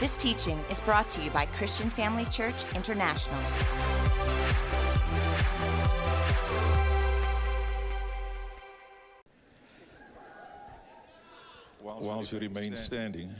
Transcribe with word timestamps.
This 0.00 0.16
teaching 0.16 0.58
is 0.70 0.80
brought 0.80 1.10
to 1.10 1.20
you 1.20 1.30
by 1.30 1.44
Christian 1.44 1.90
Family 1.90 2.24
Church 2.30 2.64
International. 2.74 3.38
Whilst 11.82 12.32
you 12.32 12.38
remain 12.38 12.74
standing, 12.74 13.30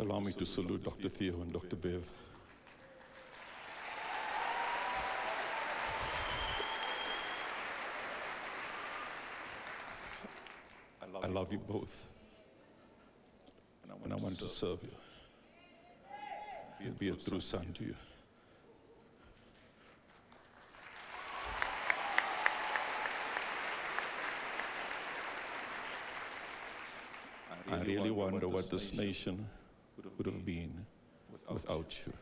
allow 0.00 0.18
me 0.18 0.32
to 0.32 0.44
salute 0.44 0.82
Dr. 0.82 1.08
Theo 1.08 1.40
and 1.42 1.52
Dr. 1.52 1.76
Bev. 1.76 2.10
I 11.22 11.28
love 11.28 11.52
you 11.52 11.58
both, 11.58 12.08
and 14.02 14.12
I 14.12 14.16
want 14.16 14.34
to 14.38 14.48
serve 14.48 14.82
you. 14.82 14.90
Be 16.98 17.08
a 17.08 17.14
true 17.14 17.40
son 17.40 17.66
to 17.78 17.84
you. 17.84 17.94
I 27.72 27.82
really 27.84 28.10
wonder 28.10 28.48
what 28.48 28.68
this 28.70 28.98
nation 28.98 29.48
would 30.18 30.26
have 30.26 30.44
been 30.44 30.84
without 31.48 32.06
you. 32.06 32.12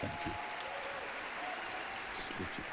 Thank 0.00 0.26
you. 0.26 0.32
Salute 2.14 2.58
you. 2.58 2.64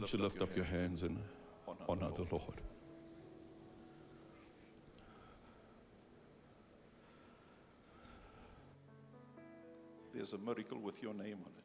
Would 0.00 0.12
you 0.12 0.18
lift 0.18 0.40
up 0.40 0.54
your 0.56 0.64
hands 0.64 1.02
and 1.02 1.18
honor 1.88 2.10
the 2.14 2.26
Lord? 2.30 2.60
There's 10.14 10.34
a 10.34 10.38
miracle 10.38 10.78
with 10.78 11.02
your 11.02 11.14
name 11.14 11.38
on 11.44 11.52
it. 11.52 11.62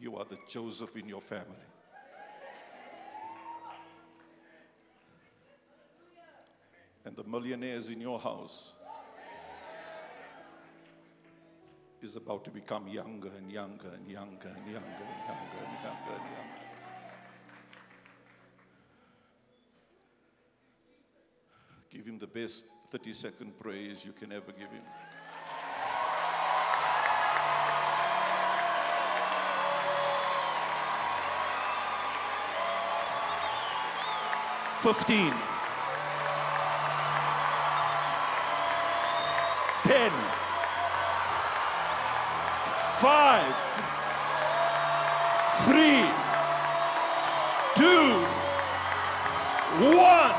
You 0.00 0.16
are 0.16 0.24
the 0.24 0.38
Joseph 0.48 0.96
in 0.96 1.08
your 1.08 1.20
family. 1.20 1.44
And 7.04 7.16
the 7.16 7.24
millionaires 7.24 7.90
in 7.90 8.00
your 8.00 8.18
house 8.18 8.74
is 12.02 12.16
about 12.16 12.44
to 12.44 12.50
become 12.50 12.88
younger 12.88 13.30
and 13.36 13.50
younger 13.52 13.88
and 13.88 14.08
younger 14.08 14.48
and 14.48 14.66
younger 14.66 15.04
and 15.08 15.26
younger 15.26 15.60
and 15.60 15.84
younger 15.84 16.12
and 16.12 16.24
younger. 16.36 16.60
Give 21.90 22.06
him 22.06 22.18
the 22.18 22.26
best 22.26 22.66
30 22.88 23.12
second 23.12 23.58
praise 23.58 24.06
you 24.06 24.12
can 24.12 24.32
ever 24.32 24.52
give 24.52 24.70
him. 24.70 24.82
Fifteen. 34.78 35.59
Five. 43.00 43.54
Three. 45.64 46.04
Two. 47.74 48.26
One. 49.86 50.34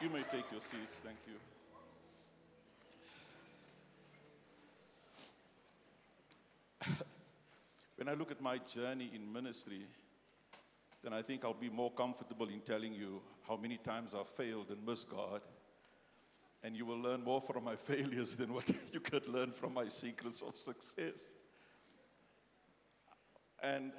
You 0.00 0.10
may 0.10 0.22
take 0.30 0.44
your 0.52 0.60
seats. 0.60 1.02
Thank 1.04 1.18
you. 1.26 1.34
when 7.96 8.08
I 8.08 8.14
look 8.14 8.30
at 8.30 8.40
my 8.40 8.58
journey 8.58 9.10
in 9.12 9.32
ministry, 9.32 9.88
then 11.02 11.12
I 11.12 11.22
think 11.22 11.44
I'll 11.44 11.52
be 11.52 11.68
more 11.68 11.90
comfortable 11.90 12.46
in 12.48 12.60
telling 12.60 12.94
you 12.94 13.20
how 13.48 13.56
many 13.56 13.78
times 13.78 14.14
I've 14.14 14.28
failed 14.28 14.70
and 14.70 14.86
missed 14.86 15.10
God. 15.10 15.40
And 16.64 16.74
you 16.74 16.86
will 16.86 16.98
learn 16.98 17.22
more 17.22 17.40
from 17.40 17.62
my 17.62 17.76
failures 17.90 18.34
than 18.34 18.52
what 18.52 18.68
you 18.92 18.98
could 18.98 19.28
learn 19.28 19.52
from 19.52 19.74
my 19.74 19.86
secrets 19.86 20.42
of 20.42 20.56
success. 20.56 21.34
And 23.62 23.92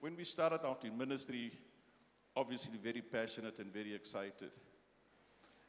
when 0.00 0.16
we 0.16 0.24
started 0.24 0.60
out 0.66 0.84
in 0.84 0.98
ministry, 0.98 1.52
obviously 2.36 2.78
very 2.78 3.00
passionate 3.00 3.58
and 3.60 3.72
very 3.72 3.94
excited. 3.94 4.50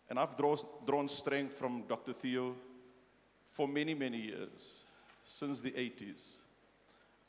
And 0.09 0.19
I've 0.19 0.35
drawn, 0.35 0.57
drawn 0.85 1.07
strength 1.07 1.53
from 1.53 1.83
Dr. 1.87 2.13
Theo 2.13 2.55
for 3.45 3.67
many, 3.67 3.93
many 3.93 4.17
years, 4.17 4.85
since 5.23 5.61
the 5.61 5.71
80s. 5.71 6.41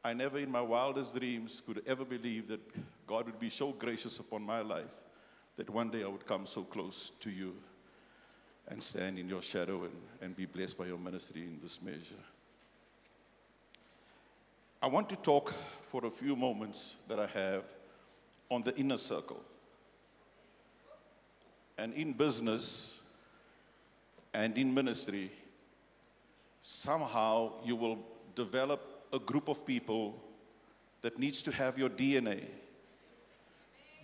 I 0.03 0.15
never 0.15 0.39
in 0.39 0.51
my 0.51 0.63
wildest 0.63 1.15
dreams 1.15 1.63
could 1.65 1.83
ever 1.87 2.07
believe 2.07 2.49
that 2.49 2.61
God 3.07 3.27
would 3.27 3.39
be 3.39 3.51
so 3.51 3.73
gracious 3.73 4.19
upon 4.19 4.43
my 4.43 4.61
life 4.63 5.05
that 5.57 5.69
one 5.69 5.91
day 5.91 6.05
I 6.05 6.09
would 6.09 6.27
come 6.27 6.47
so 6.47 6.63
close 6.63 7.11
to 7.21 7.31
you 7.31 7.55
and 8.71 8.83
stand 8.83 9.19
in 9.19 9.29
your 9.29 9.43
shadow 9.43 9.83
and, 9.83 9.93
and 10.23 10.37
be 10.37 10.47
blessed 10.47 10.79
by 10.79 10.87
your 10.87 10.99
ministry 10.99 11.43
in 11.43 11.59
this 11.61 11.83
measure. 11.83 12.15
I 14.81 14.87
want 14.87 15.11
to 15.11 15.17
talk 15.17 15.51
for 15.51 16.07
a 16.07 16.11
few 16.11 16.37
moments 16.37 16.97
that 17.09 17.19
I 17.19 17.27
have 17.27 17.65
on 18.49 18.63
the 18.63 18.75
inner 18.77 18.97
circle. 18.97 19.43
And 21.77 21.93
in 21.95 22.13
business 22.13 23.13
and 24.33 24.57
in 24.57 24.73
ministry, 24.73 25.31
somehow 26.61 27.53
you 27.65 27.75
will 27.77 27.99
develop 28.35 28.81
a 29.13 29.19
group 29.19 29.49
of 29.49 29.67
people 29.67 30.15
that 31.03 31.19
needs 31.19 31.43
to 31.43 31.51
have 31.51 31.79
your 31.79 31.89
DNA, 31.89 32.45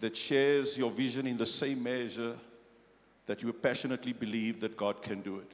that 0.01 0.17
shares 0.17 0.77
your 0.77 0.91
vision 0.91 1.27
in 1.27 1.37
the 1.37 1.47
same 1.47 1.83
measure 1.83 2.35
that 3.27 3.43
you 3.43 3.53
passionately 3.53 4.13
believe 4.13 4.61
that 4.61 4.77
God 4.77 5.03
can 5.03 5.21
do 5.21 5.39
it. 5.39 5.51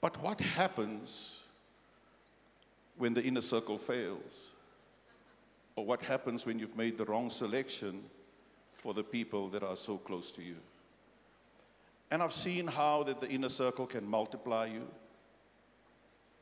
But 0.00 0.22
what 0.22 0.40
happens 0.40 1.44
when 2.96 3.14
the 3.14 3.22
inner 3.22 3.40
circle 3.40 3.78
fails? 3.78 4.52
Or 5.74 5.84
what 5.84 6.02
happens 6.02 6.46
when 6.46 6.58
you've 6.58 6.76
made 6.76 6.96
the 6.96 7.04
wrong 7.04 7.28
selection 7.28 8.02
for 8.72 8.94
the 8.94 9.04
people 9.04 9.48
that 9.48 9.62
are 9.62 9.76
so 9.76 9.98
close 9.98 10.30
to 10.32 10.42
you? 10.42 10.56
And 12.10 12.22
I've 12.22 12.32
seen 12.32 12.66
how 12.66 13.02
that 13.02 13.20
the 13.20 13.28
inner 13.28 13.48
circle 13.48 13.86
can 13.86 14.08
multiply 14.08 14.66
you. 14.66 14.86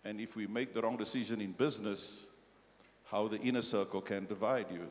And 0.04 0.20
if 0.20 0.36
we 0.36 0.46
make 0.46 0.72
the 0.72 0.82
wrong 0.82 0.96
decision 0.96 1.40
in 1.40 1.52
business, 1.52 2.26
how 3.10 3.28
the 3.28 3.40
inner 3.40 3.62
circle 3.62 4.00
can 4.00 4.26
divide 4.26 4.66
you 4.70 4.86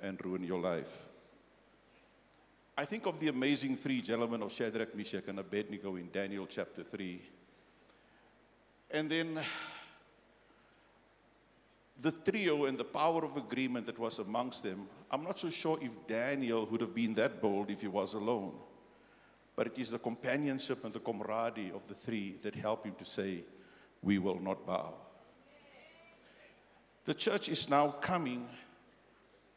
and 0.00 0.24
ruin 0.24 0.42
your 0.42 0.60
life. 0.60 1.02
I 2.82 2.84
think 2.84 3.06
of 3.06 3.20
the 3.20 3.28
amazing 3.28 3.76
three 3.76 4.00
gentlemen 4.00 4.42
of 4.42 4.50
Shadrach, 4.50 4.92
Meshach, 4.96 5.28
and 5.28 5.38
Abednego 5.38 5.94
in 5.94 6.10
Daniel 6.10 6.46
chapter 6.48 6.82
3. 6.82 7.22
And 8.90 9.08
then 9.08 9.38
the 12.00 12.10
trio 12.10 12.64
and 12.64 12.76
the 12.76 12.82
power 12.82 13.24
of 13.24 13.36
agreement 13.36 13.86
that 13.86 14.00
was 14.00 14.18
amongst 14.18 14.64
them, 14.64 14.88
I'm 15.12 15.22
not 15.22 15.38
so 15.38 15.48
sure 15.48 15.78
if 15.80 15.92
Daniel 16.08 16.66
would 16.66 16.80
have 16.80 16.92
been 16.92 17.14
that 17.14 17.40
bold 17.40 17.70
if 17.70 17.82
he 17.82 17.86
was 17.86 18.14
alone. 18.14 18.54
But 19.54 19.68
it 19.68 19.78
is 19.78 19.92
the 19.92 20.00
companionship 20.00 20.84
and 20.84 20.92
the 20.92 20.98
camaraderie 20.98 21.70
of 21.72 21.86
the 21.86 21.94
three 21.94 22.34
that 22.42 22.56
help 22.56 22.84
him 22.84 22.96
to 22.98 23.04
say, 23.04 23.44
We 24.02 24.18
will 24.18 24.40
not 24.40 24.66
bow. 24.66 24.94
The 27.04 27.14
church 27.14 27.48
is 27.48 27.70
now 27.70 27.90
coming 28.00 28.48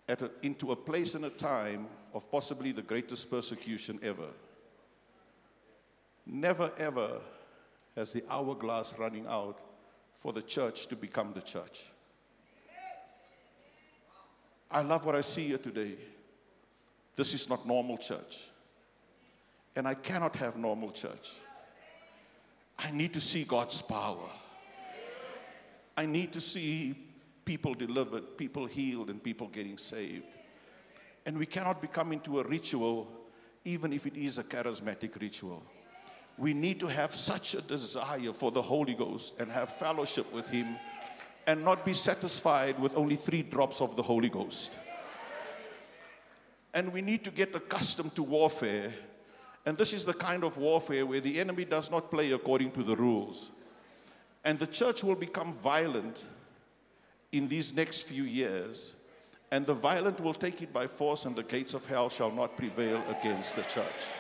a, 0.08 0.30
into 0.44 0.74
a 0.74 0.76
place 0.76 1.16
and 1.16 1.26
a 1.26 1.32
time 1.32 1.88
of 2.16 2.32
possibly 2.32 2.72
the 2.72 2.82
greatest 2.82 3.30
persecution 3.30 4.00
ever. 4.02 4.30
Never 6.26 6.72
ever 6.78 7.20
has 7.96 8.14
the 8.14 8.24
hourglass 8.30 8.98
running 8.98 9.28
out 9.28 9.60
for 10.14 10.32
the 10.32 10.42
church 10.42 10.88
to 10.88 10.96
become 10.96 11.34
the 11.34 11.42
church. 11.42 11.90
I 14.72 14.82
love 14.82 15.06
what 15.06 15.16
I 15.16 15.22
see 15.22 15.48
here 15.48 15.58
today. 15.58 15.96
This 17.16 17.34
is 17.34 17.50
not 17.50 17.68
normal 17.68 17.98
church. 17.98 18.48
And 19.76 19.86
I 19.86 19.94
cannot 19.94 20.38
have 20.38 20.58
normal 20.58 20.92
church. 20.92 21.40
I 22.80 22.92
need 22.92 23.14
to 23.14 23.22
see 23.22 23.44
God's 23.44 23.82
power. 23.82 24.30
I 25.98 26.06
need 26.06 26.32
to 26.34 26.42
see 26.42 26.96
people 27.44 27.74
delivered, 27.74 28.38
people 28.38 28.66
healed, 28.66 29.10
and 29.10 29.22
people 29.22 29.48
getting 29.48 29.78
saved. 29.78 30.24
And 31.26 31.38
we 31.38 31.46
cannot 31.46 31.82
become 31.82 32.12
into 32.14 32.40
a 32.40 32.44
ritual 32.44 33.08
even 33.66 33.92
if 33.92 34.06
it 34.06 34.16
is 34.16 34.38
a 34.38 34.44
charismatic 34.44 35.20
ritual. 35.20 35.64
We 36.38 36.54
need 36.54 36.80
to 36.82 36.88
have 36.88 37.16
such 37.16 37.56
a 37.56 37.62
desire 37.62 38.32
for 38.32 38.52
the 38.52 38.62
Holy 38.62 38.94
Ghost 38.94 39.40
and 39.42 39.52
have 39.52 39.70
fellowship 39.70 40.32
with 40.34 40.48
Him 40.50 40.76
and 41.48 41.64
not 41.64 41.84
be 41.84 41.94
satisfied 41.94 42.80
with 42.80 42.98
only 42.98 43.16
three 43.16 43.42
drops 43.42 43.82
of 43.82 43.96
the 43.96 44.04
Holy 44.04 44.30
Ghost. 44.30 44.72
And 46.74 46.92
we 46.92 47.02
need 47.02 47.24
to 47.24 47.32
get 47.32 47.56
accustomed 47.56 48.16
to 48.16 48.24
warfare. 48.24 48.94
And 49.66 49.78
this 49.78 49.94
is 49.94 50.06
the 50.06 50.14
kind 50.14 50.44
of 50.44 50.58
warfare 50.58 51.06
where 51.06 51.22
the 51.22 51.40
enemy 51.40 51.66
does 51.66 51.90
not 51.90 52.12
play 52.12 52.34
according 52.34 52.72
to 52.72 52.84
the 52.84 52.96
rules. 52.96 53.52
And 54.44 54.60
the 54.60 54.68
church 54.68 55.04
will 55.04 55.16
become 55.16 55.54
violent 55.54 56.24
in 57.32 57.48
these 57.48 57.76
next 57.76 58.04
few 58.04 58.24
years. 58.24 58.96
And 59.56 59.66
the 59.66 59.74
violent 59.74 60.20
will 60.20 60.34
take 60.34 60.62
it 60.62 60.74
by 60.74 60.86
force, 60.86 61.24
and 61.24 61.34
the 61.34 61.42
gates 61.42 61.74
of 61.74 61.86
hell 61.86 62.10
shall 62.10 62.30
not 62.30 62.58
prevail 62.58 63.02
against 63.08 63.56
the 63.56 63.62
church. 63.62 64.12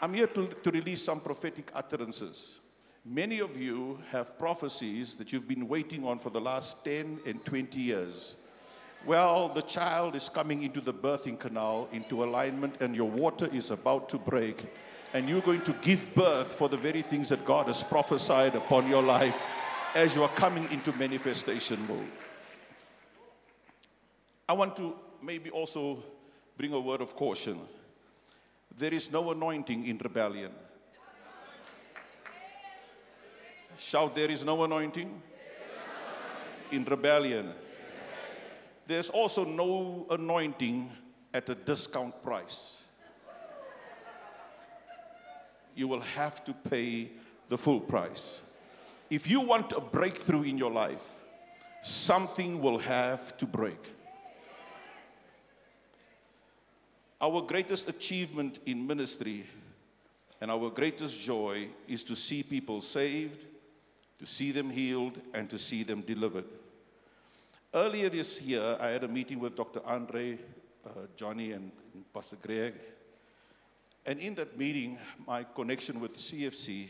I'm 0.00 0.14
here 0.14 0.28
to, 0.28 0.46
to 0.46 0.70
release 0.70 1.02
some 1.04 1.20
prophetic 1.20 1.70
utterances. 1.74 2.60
Many 3.04 3.40
of 3.40 3.58
you 3.58 3.98
have 4.10 4.38
prophecies 4.38 5.16
that 5.16 5.30
you've 5.30 5.46
been 5.46 5.68
waiting 5.68 6.06
on 6.06 6.18
for 6.18 6.30
the 6.30 6.40
last 6.40 6.86
10 6.86 7.20
and 7.26 7.44
20 7.44 7.78
years. 7.78 8.36
Well, 9.04 9.50
the 9.50 9.60
child 9.60 10.16
is 10.16 10.30
coming 10.30 10.62
into 10.62 10.80
the 10.80 10.94
birthing 10.94 11.38
canal, 11.38 11.86
into 11.92 12.24
alignment, 12.24 12.80
and 12.80 12.96
your 12.96 13.10
water 13.10 13.50
is 13.52 13.70
about 13.70 14.08
to 14.08 14.16
break. 14.16 14.64
And 15.12 15.28
you're 15.28 15.42
going 15.42 15.64
to 15.64 15.74
give 15.82 16.14
birth 16.14 16.54
for 16.54 16.70
the 16.70 16.78
very 16.78 17.02
things 17.02 17.28
that 17.28 17.44
God 17.44 17.66
has 17.66 17.84
prophesied 17.84 18.54
upon 18.54 18.88
your 18.88 19.02
life 19.02 19.44
as 19.94 20.16
you 20.16 20.22
are 20.22 20.30
coming 20.30 20.66
into 20.72 20.96
manifestation 20.96 21.78
mode. 21.86 22.06
I 24.48 24.54
want 24.54 24.76
to 24.76 24.94
maybe 25.22 25.50
also 25.50 26.02
bring 26.56 26.72
a 26.72 26.80
word 26.80 27.02
of 27.02 27.14
caution. 27.14 27.58
There 28.76 28.94
is 28.94 29.12
no 29.12 29.30
anointing 29.30 29.86
in 29.86 29.98
rebellion. 29.98 30.52
Shout, 33.76 34.14
there 34.14 34.30
is 34.30 34.44
no 34.44 34.64
anointing 34.64 35.22
in 36.72 36.84
rebellion. 36.84 37.52
There's 38.86 39.10
also 39.10 39.44
no 39.44 40.06
anointing 40.10 40.90
at 41.34 41.50
a 41.50 41.54
discount 41.54 42.22
price. 42.22 42.84
You 45.74 45.88
will 45.88 46.00
have 46.00 46.42
to 46.46 46.54
pay 46.54 47.10
the 47.48 47.58
full 47.58 47.80
price. 47.80 48.42
If 49.10 49.28
you 49.28 49.40
want 49.40 49.72
a 49.72 49.80
breakthrough 49.80 50.42
in 50.42 50.56
your 50.56 50.70
life, 50.70 51.20
something 51.82 52.60
will 52.60 52.78
have 52.78 53.36
to 53.36 53.46
break. 53.46 53.97
Our 57.20 57.42
greatest 57.42 57.88
achievement 57.88 58.60
in 58.66 58.86
ministry 58.86 59.44
and 60.40 60.50
our 60.52 60.70
greatest 60.70 61.20
joy 61.20 61.68
is 61.88 62.04
to 62.04 62.14
see 62.14 62.44
people 62.44 62.80
saved, 62.80 63.44
to 64.20 64.26
see 64.26 64.52
them 64.52 64.70
healed, 64.70 65.20
and 65.34 65.50
to 65.50 65.58
see 65.58 65.82
them 65.82 66.02
delivered. 66.02 66.44
Earlier 67.74 68.08
this 68.08 68.40
year, 68.40 68.76
I 68.80 68.90
had 68.90 69.02
a 69.02 69.08
meeting 69.08 69.40
with 69.40 69.56
Dr. 69.56 69.80
Andre, 69.84 70.38
uh, 70.86 70.90
Johnny, 71.16 71.52
and, 71.52 71.72
and 71.92 72.12
Pastor 72.14 72.36
Greg. 72.40 72.74
And 74.06 74.20
in 74.20 74.36
that 74.36 74.56
meeting, 74.56 74.96
my 75.26 75.44
connection 75.54 76.00
with 76.00 76.16
CFC, 76.16 76.86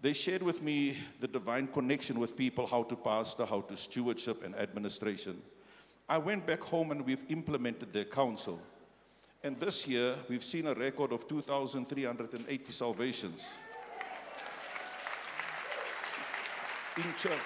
they 0.00 0.14
shared 0.14 0.42
with 0.42 0.62
me 0.62 0.96
the 1.20 1.28
divine 1.28 1.68
connection 1.68 2.18
with 2.18 2.36
people, 2.36 2.66
how 2.66 2.84
to 2.84 2.96
pastor, 2.96 3.44
how 3.44 3.60
to 3.60 3.76
stewardship, 3.76 4.44
and 4.44 4.54
administration. 4.56 5.40
I 6.08 6.18
went 6.18 6.46
back 6.46 6.60
home 6.60 6.90
and 6.90 7.04
we've 7.04 7.24
implemented 7.28 7.92
their 7.92 8.04
counsel. 8.04 8.60
And 9.44 9.58
this 9.58 9.88
year, 9.88 10.14
we've 10.28 10.44
seen 10.44 10.68
a 10.68 10.74
record 10.74 11.10
of 11.10 11.26
2,380 11.26 12.72
salvations 12.72 13.58
in 16.96 17.02
church. 17.18 17.40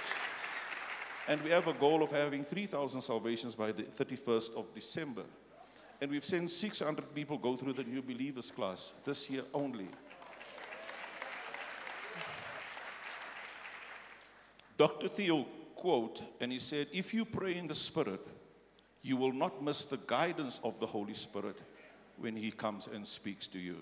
And 1.27 1.43
we 1.43 1.51
have 1.51 1.67
a 1.69 1.73
goal 1.73 2.03
of 2.03 2.11
having 2.11 2.45
3,000 2.45 3.01
salvations 3.01 3.55
by 3.55 3.73
the 3.73 3.85
31st 3.85 4.57
of 4.57 4.75
December. 4.75 5.23
And 6.01 6.11
we've 6.11 6.25
seen 6.25 6.49
600 6.49 7.15
people 7.15 7.39
go 7.39 7.57
through 7.57 7.73
the 7.73 7.85
new 7.85 8.03
believers 8.03 8.51
class 8.51 8.93
this 9.05 9.31
year 9.31 9.43
only. 9.55 9.89
Dr. 14.77 15.09
Theo 15.09 15.47
quote, 15.75 16.23
and 16.43 16.53
he 16.53 16.59
said, 16.59 16.89
If 16.93 17.15
you 17.15 17.25
pray 17.25 17.57
in 17.57 17.67
the 17.67 17.75
Spirit, 17.75 18.21
you 19.01 19.17
will 19.17 19.33
not 19.33 19.65
miss 19.65 19.87
the 19.87 19.99
guidance 20.07 20.61
of 20.63 20.79
the 20.79 20.87
Holy 20.87 21.15
Spirit 21.15 21.57
when 22.19 22.37
he 22.37 22.51
comes 22.51 22.89
and 22.89 23.07
speaks 23.07 23.47
to 23.49 23.59
you. 23.59 23.77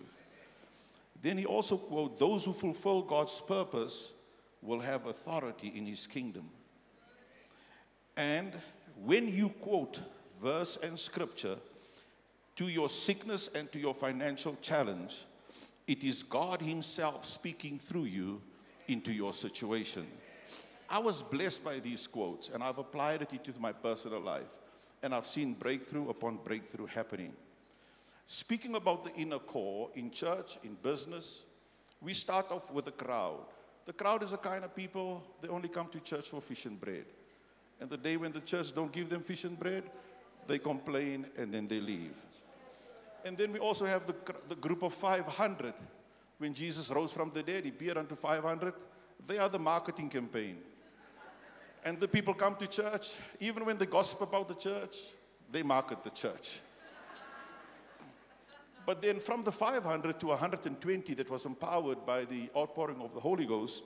Then 1.22 1.38
he 1.38 1.46
also 1.46 1.76
quote, 1.76 2.18
Those 2.18 2.44
who 2.44 2.52
fulfill 2.52 3.02
God's 3.02 3.40
purpose 3.40 4.12
will 4.60 4.80
have 4.80 5.06
authority 5.06 5.72
in 5.74 5.86
his 5.86 6.06
kingdom. 6.06 6.48
And 8.16 8.52
when 9.02 9.28
you 9.28 9.48
quote 9.48 10.00
verse 10.40 10.76
and 10.76 10.98
scripture 10.98 11.56
to 12.56 12.68
your 12.68 12.88
sickness 12.88 13.48
and 13.48 13.70
to 13.72 13.78
your 13.78 13.94
financial 13.94 14.56
challenge, 14.60 15.24
it 15.86 16.04
is 16.04 16.22
God 16.22 16.60
Himself 16.62 17.24
speaking 17.24 17.78
through 17.78 18.04
you 18.04 18.40
into 18.88 19.12
your 19.12 19.32
situation. 19.32 20.06
I 20.88 20.98
was 20.98 21.22
blessed 21.22 21.64
by 21.64 21.78
these 21.80 22.06
quotes 22.06 22.50
and 22.50 22.62
I've 22.62 22.78
applied 22.78 23.22
it 23.22 23.32
into 23.32 23.58
my 23.58 23.72
personal 23.72 24.20
life. 24.20 24.58
And 25.02 25.14
I've 25.14 25.26
seen 25.26 25.54
breakthrough 25.54 26.08
upon 26.08 26.38
breakthrough 26.44 26.86
happening. 26.86 27.32
Speaking 28.26 28.74
about 28.74 29.04
the 29.04 29.14
inner 29.14 29.38
core 29.38 29.90
in 29.94 30.10
church, 30.10 30.58
in 30.64 30.74
business, 30.82 31.44
we 32.00 32.12
start 32.12 32.50
off 32.50 32.72
with 32.72 32.86
the 32.86 32.92
crowd. 32.92 33.46
The 33.84 33.92
crowd 33.92 34.22
is 34.22 34.30
the 34.30 34.38
kind 34.38 34.64
of 34.64 34.74
people, 34.74 35.22
they 35.40 35.48
only 35.48 35.68
come 35.68 35.88
to 35.88 36.00
church 36.00 36.30
for 36.30 36.40
fish 36.40 36.64
and 36.64 36.80
bread. 36.80 37.04
And 37.80 37.90
the 37.90 37.98
day 37.98 38.16
when 38.16 38.32
the 38.32 38.40
church 38.40 38.74
don't 38.74 38.92
give 38.92 39.10
them 39.10 39.20
fish 39.20 39.44
and 39.44 39.58
bread, 39.58 39.84
they 40.46 40.58
complain 40.58 41.26
and 41.36 41.52
then 41.52 41.68
they 41.68 41.80
leave. 41.80 42.20
And 43.24 43.36
then 43.36 43.52
we 43.52 43.58
also 43.58 43.84
have 43.86 44.06
the, 44.06 44.14
the 44.48 44.54
group 44.54 44.82
of 44.82 44.94
500. 44.94 45.74
When 46.38 46.54
Jesus 46.54 46.90
rose 46.90 47.12
from 47.12 47.30
the 47.30 47.42
dead, 47.42 47.64
he 47.64 47.70
appeared 47.70 47.98
unto 47.98 48.14
500. 48.14 48.74
They 49.26 49.38
are 49.38 49.48
the 49.48 49.58
marketing 49.58 50.08
campaign. 50.08 50.58
And 51.84 52.00
the 52.00 52.08
people 52.08 52.32
come 52.32 52.56
to 52.56 52.66
church, 52.66 53.16
even 53.40 53.66
when 53.66 53.76
they 53.76 53.86
gossip 53.86 54.22
about 54.22 54.48
the 54.48 54.54
church, 54.54 54.96
they 55.50 55.62
market 55.62 56.02
the 56.02 56.10
church. 56.10 56.60
But 58.86 59.00
then 59.00 59.18
from 59.18 59.42
the 59.42 59.52
500 59.52 60.20
to 60.20 60.26
120 60.26 61.14
that 61.14 61.30
was 61.30 61.46
empowered 61.46 62.04
by 62.04 62.24
the 62.24 62.50
outpouring 62.56 63.00
of 63.00 63.14
the 63.14 63.20
Holy 63.20 63.46
Ghost, 63.46 63.84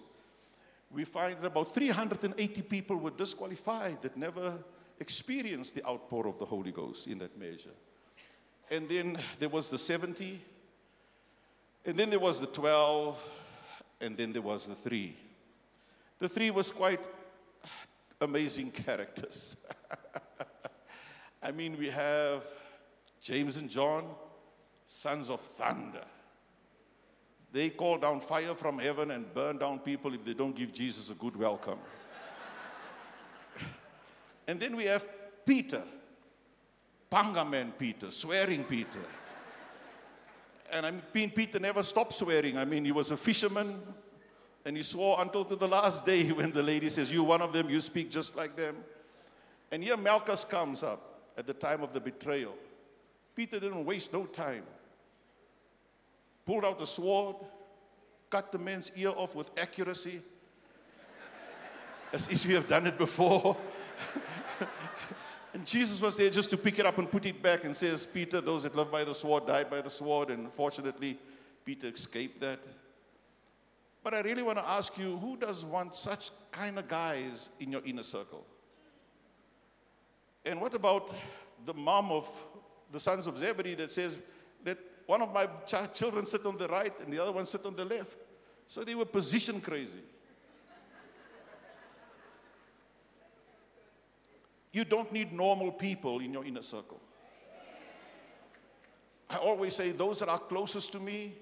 we 0.90 1.04
find 1.04 1.36
that 1.40 1.46
about 1.46 1.68
380 1.68 2.62
people 2.62 2.96
were 2.96 3.10
disqualified 3.10 4.02
that 4.02 4.16
never 4.16 4.58
experienced 4.98 5.74
the 5.74 5.86
outpour 5.86 6.26
of 6.26 6.38
the 6.38 6.44
Holy 6.44 6.72
Ghost 6.72 7.06
in 7.06 7.18
that 7.18 7.38
measure. 7.38 7.74
And 8.70 8.88
then 8.88 9.18
there 9.38 9.48
was 9.48 9.70
the 9.70 9.78
70, 9.78 10.40
and 11.84 11.96
then 11.96 12.10
there 12.10 12.18
was 12.18 12.40
the 12.40 12.46
12, 12.46 13.44
and 14.00 14.16
then 14.16 14.32
there 14.32 14.42
was 14.42 14.66
the 14.66 14.74
three. 14.74 15.16
The 16.18 16.28
three 16.28 16.50
was 16.50 16.72
quite 16.72 17.06
amazing 18.20 18.70
characters. 18.72 19.56
I 21.42 21.52
mean, 21.52 21.78
we 21.78 21.88
have 21.88 22.44
James 23.20 23.56
and 23.56 23.70
John, 23.70 24.04
sons 24.88 25.28
of 25.28 25.38
thunder. 25.38 26.04
They 27.52 27.68
call 27.68 27.98
down 27.98 28.20
fire 28.20 28.54
from 28.54 28.78
heaven 28.78 29.10
and 29.10 29.32
burn 29.34 29.58
down 29.58 29.80
people 29.80 30.14
if 30.14 30.24
they 30.24 30.32
don't 30.32 30.56
give 30.56 30.72
Jesus 30.72 31.10
a 31.10 31.14
good 31.14 31.36
welcome. 31.36 31.78
and 34.48 34.58
then 34.58 34.74
we 34.74 34.84
have 34.84 35.06
Peter, 35.44 35.82
Pangaman 37.12 37.76
Peter, 37.78 38.10
swearing 38.10 38.64
Peter. 38.64 39.00
And 40.72 40.86
I 40.86 40.92
mean, 41.14 41.30
Peter 41.32 41.60
never 41.60 41.82
stopped 41.82 42.14
swearing. 42.14 42.56
I 42.56 42.64
mean, 42.64 42.86
he 42.86 42.92
was 42.92 43.10
a 43.10 43.16
fisherman 43.16 43.76
and 44.64 44.74
he 44.74 44.82
swore 44.82 45.18
until 45.20 45.44
to 45.44 45.56
the 45.56 45.68
last 45.68 46.06
day 46.06 46.28
when 46.32 46.50
the 46.50 46.62
lady 46.62 46.88
says, 46.88 47.12
You 47.12 47.24
one 47.24 47.42
of 47.42 47.52
them, 47.52 47.68
you 47.68 47.80
speak 47.80 48.10
just 48.10 48.38
like 48.38 48.56
them. 48.56 48.74
And 49.70 49.84
here 49.84 49.98
Malchus 49.98 50.46
comes 50.46 50.82
up 50.82 51.20
at 51.36 51.46
the 51.46 51.52
time 51.52 51.82
of 51.82 51.92
the 51.92 52.00
betrayal. 52.00 52.54
Peter 53.34 53.60
didn't 53.60 53.84
waste 53.84 54.14
no 54.14 54.24
time 54.24 54.64
pulled 56.48 56.64
out 56.64 56.78
the 56.78 56.86
sword, 56.86 57.36
cut 58.30 58.50
the 58.50 58.58
man's 58.58 58.90
ear 58.96 59.10
off 59.10 59.36
with 59.36 59.50
accuracy, 59.60 60.22
as 62.10 62.26
if 62.30 62.48
you 62.48 62.56
have 62.56 62.66
done 62.66 62.86
it 62.86 62.96
before. 62.96 63.54
and 65.52 65.66
Jesus 65.66 66.00
was 66.00 66.16
there 66.16 66.30
just 66.30 66.48
to 66.48 66.56
pick 66.56 66.78
it 66.78 66.86
up 66.86 66.96
and 66.96 67.10
put 67.10 67.26
it 67.26 67.42
back 67.42 67.64
and 67.64 67.76
says, 67.76 68.06
Peter, 68.06 68.40
those 68.40 68.62
that 68.62 68.74
live 68.74 68.90
by 68.90 69.04
the 69.04 69.12
sword 69.12 69.46
died 69.46 69.68
by 69.68 69.82
the 69.82 69.90
sword. 69.90 70.30
And 70.30 70.50
fortunately, 70.50 71.18
Peter 71.66 71.88
escaped 71.88 72.40
that. 72.40 72.58
But 74.02 74.14
I 74.14 74.22
really 74.22 74.42
want 74.42 74.56
to 74.56 74.66
ask 74.70 74.96
you 74.96 75.18
who 75.18 75.36
does 75.36 75.66
want 75.66 75.94
such 75.94 76.30
kind 76.50 76.78
of 76.78 76.88
guys 76.88 77.50
in 77.60 77.70
your 77.70 77.82
inner 77.84 78.02
circle? 78.02 78.46
And 80.46 80.62
what 80.62 80.72
about 80.72 81.12
the 81.66 81.74
mom 81.74 82.10
of 82.10 82.26
the 82.90 82.98
sons 82.98 83.26
of 83.26 83.36
Zebedee 83.36 83.74
that 83.74 83.90
says, 83.90 84.22
one 85.08 85.22
of 85.22 85.32
my 85.32 85.46
ch- 85.66 85.94
children 85.94 86.26
sit 86.26 86.44
on 86.44 86.58
the 86.58 86.68
right 86.68 86.92
and 87.00 87.10
the 87.10 87.22
other 87.22 87.32
one 87.32 87.46
sit 87.46 87.64
on 87.64 87.74
the 87.74 87.84
left. 87.86 88.18
So 88.66 88.84
they 88.84 88.94
were 88.94 89.06
position 89.06 89.58
crazy. 89.58 90.00
You 94.70 94.84
don't 94.84 95.10
need 95.10 95.32
normal 95.32 95.72
people 95.72 96.20
in 96.20 96.34
your 96.34 96.44
inner 96.44 96.60
circle. 96.60 97.00
I 99.30 99.36
always 99.36 99.74
say 99.74 99.92
those 99.92 100.18
that 100.18 100.28
are 100.28 100.38
closest 100.38 100.92
to 100.92 101.00
me 101.00 101.32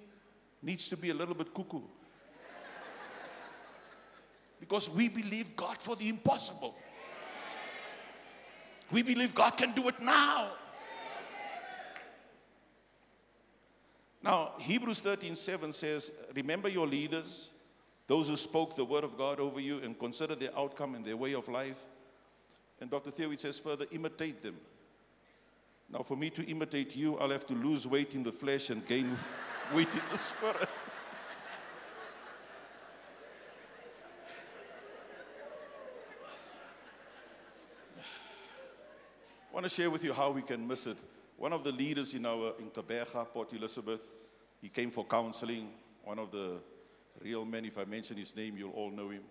needs 0.63 0.89
to 0.89 0.97
be 0.97 1.11
a 1.11 1.15
little 1.15 1.35
bit 1.35 1.53
cuckoo. 1.53 1.83
Because 4.61 4.89
we 4.89 5.09
believe 5.09 5.57
God 5.57 5.79
for 5.79 5.97
the 5.97 6.09
impossible. 6.09 6.77
We 8.93 9.03
believe 9.03 9.35
God 9.35 9.57
can 9.57 9.73
do 9.73 9.89
it 9.89 10.01
now. 10.01 10.53
Now, 14.27 14.55
Hebrews 14.59 14.99
13 15.03 15.37
7 15.37 15.73
says, 15.73 16.13
Remember 16.35 16.69
your 16.69 16.89
leaders, 16.89 17.53
those 18.09 18.29
who 18.29 18.37
spoke 18.37 18.75
the 18.75 18.85
word 18.85 19.05
of 19.05 19.17
God 19.17 19.39
over 19.39 19.61
you, 19.61 19.79
and 19.85 19.97
consider 19.97 20.35
their 20.35 20.51
outcome 20.59 20.97
and 20.97 21.05
their 21.05 21.17
way 21.17 21.33
of 21.35 21.47
life. 21.47 21.85
And 22.81 22.91
Dr. 22.91 23.13
Theory 23.13 23.37
says 23.37 23.61
further, 23.61 23.87
imitate 23.93 24.43
them. 24.43 24.57
Now, 25.93 26.01
for 26.01 26.17
me 26.17 26.31
to 26.31 26.45
imitate 26.45 26.97
you, 26.97 27.17
I'll 27.19 27.31
have 27.31 27.47
to 27.47 27.55
lose 27.55 27.87
weight 27.87 28.17
in 28.17 28.25
the 28.25 28.33
flesh 28.33 28.71
and 28.71 28.85
gain 28.85 29.17
weight 29.73 29.95
in 29.95 30.03
the 30.11 30.19
spirit. 30.19 30.69
I 39.49 39.55
want 39.55 39.63
to 39.63 39.71
share 39.71 39.89
with 39.89 40.03
you 40.03 40.13
how 40.13 40.33
we 40.33 40.43
can 40.43 40.67
miss 40.67 40.89
it. 40.89 40.97
One 41.37 41.53
of 41.53 41.65
the 41.65 41.73
leaders 41.73 42.15
in 42.15 42.25
our 42.25 42.55
in 42.59 42.71
Tebega, 42.71 43.27
Port 43.31 43.53
Elizabeth, 43.53 44.15
he 44.61 44.69
came 44.69 44.91
for 44.91 45.05
counseling. 45.05 45.69
One 46.03 46.19
of 46.19 46.31
the 46.31 46.59
real 47.23 47.45
men, 47.45 47.65
if 47.67 47.79
I 47.79 47.85
mention 47.85 48.17
his 48.17 48.35
name, 48.35 48.57
you'll 48.57 48.73
all 48.73 48.91
know 48.91 49.11
him. 49.11 49.23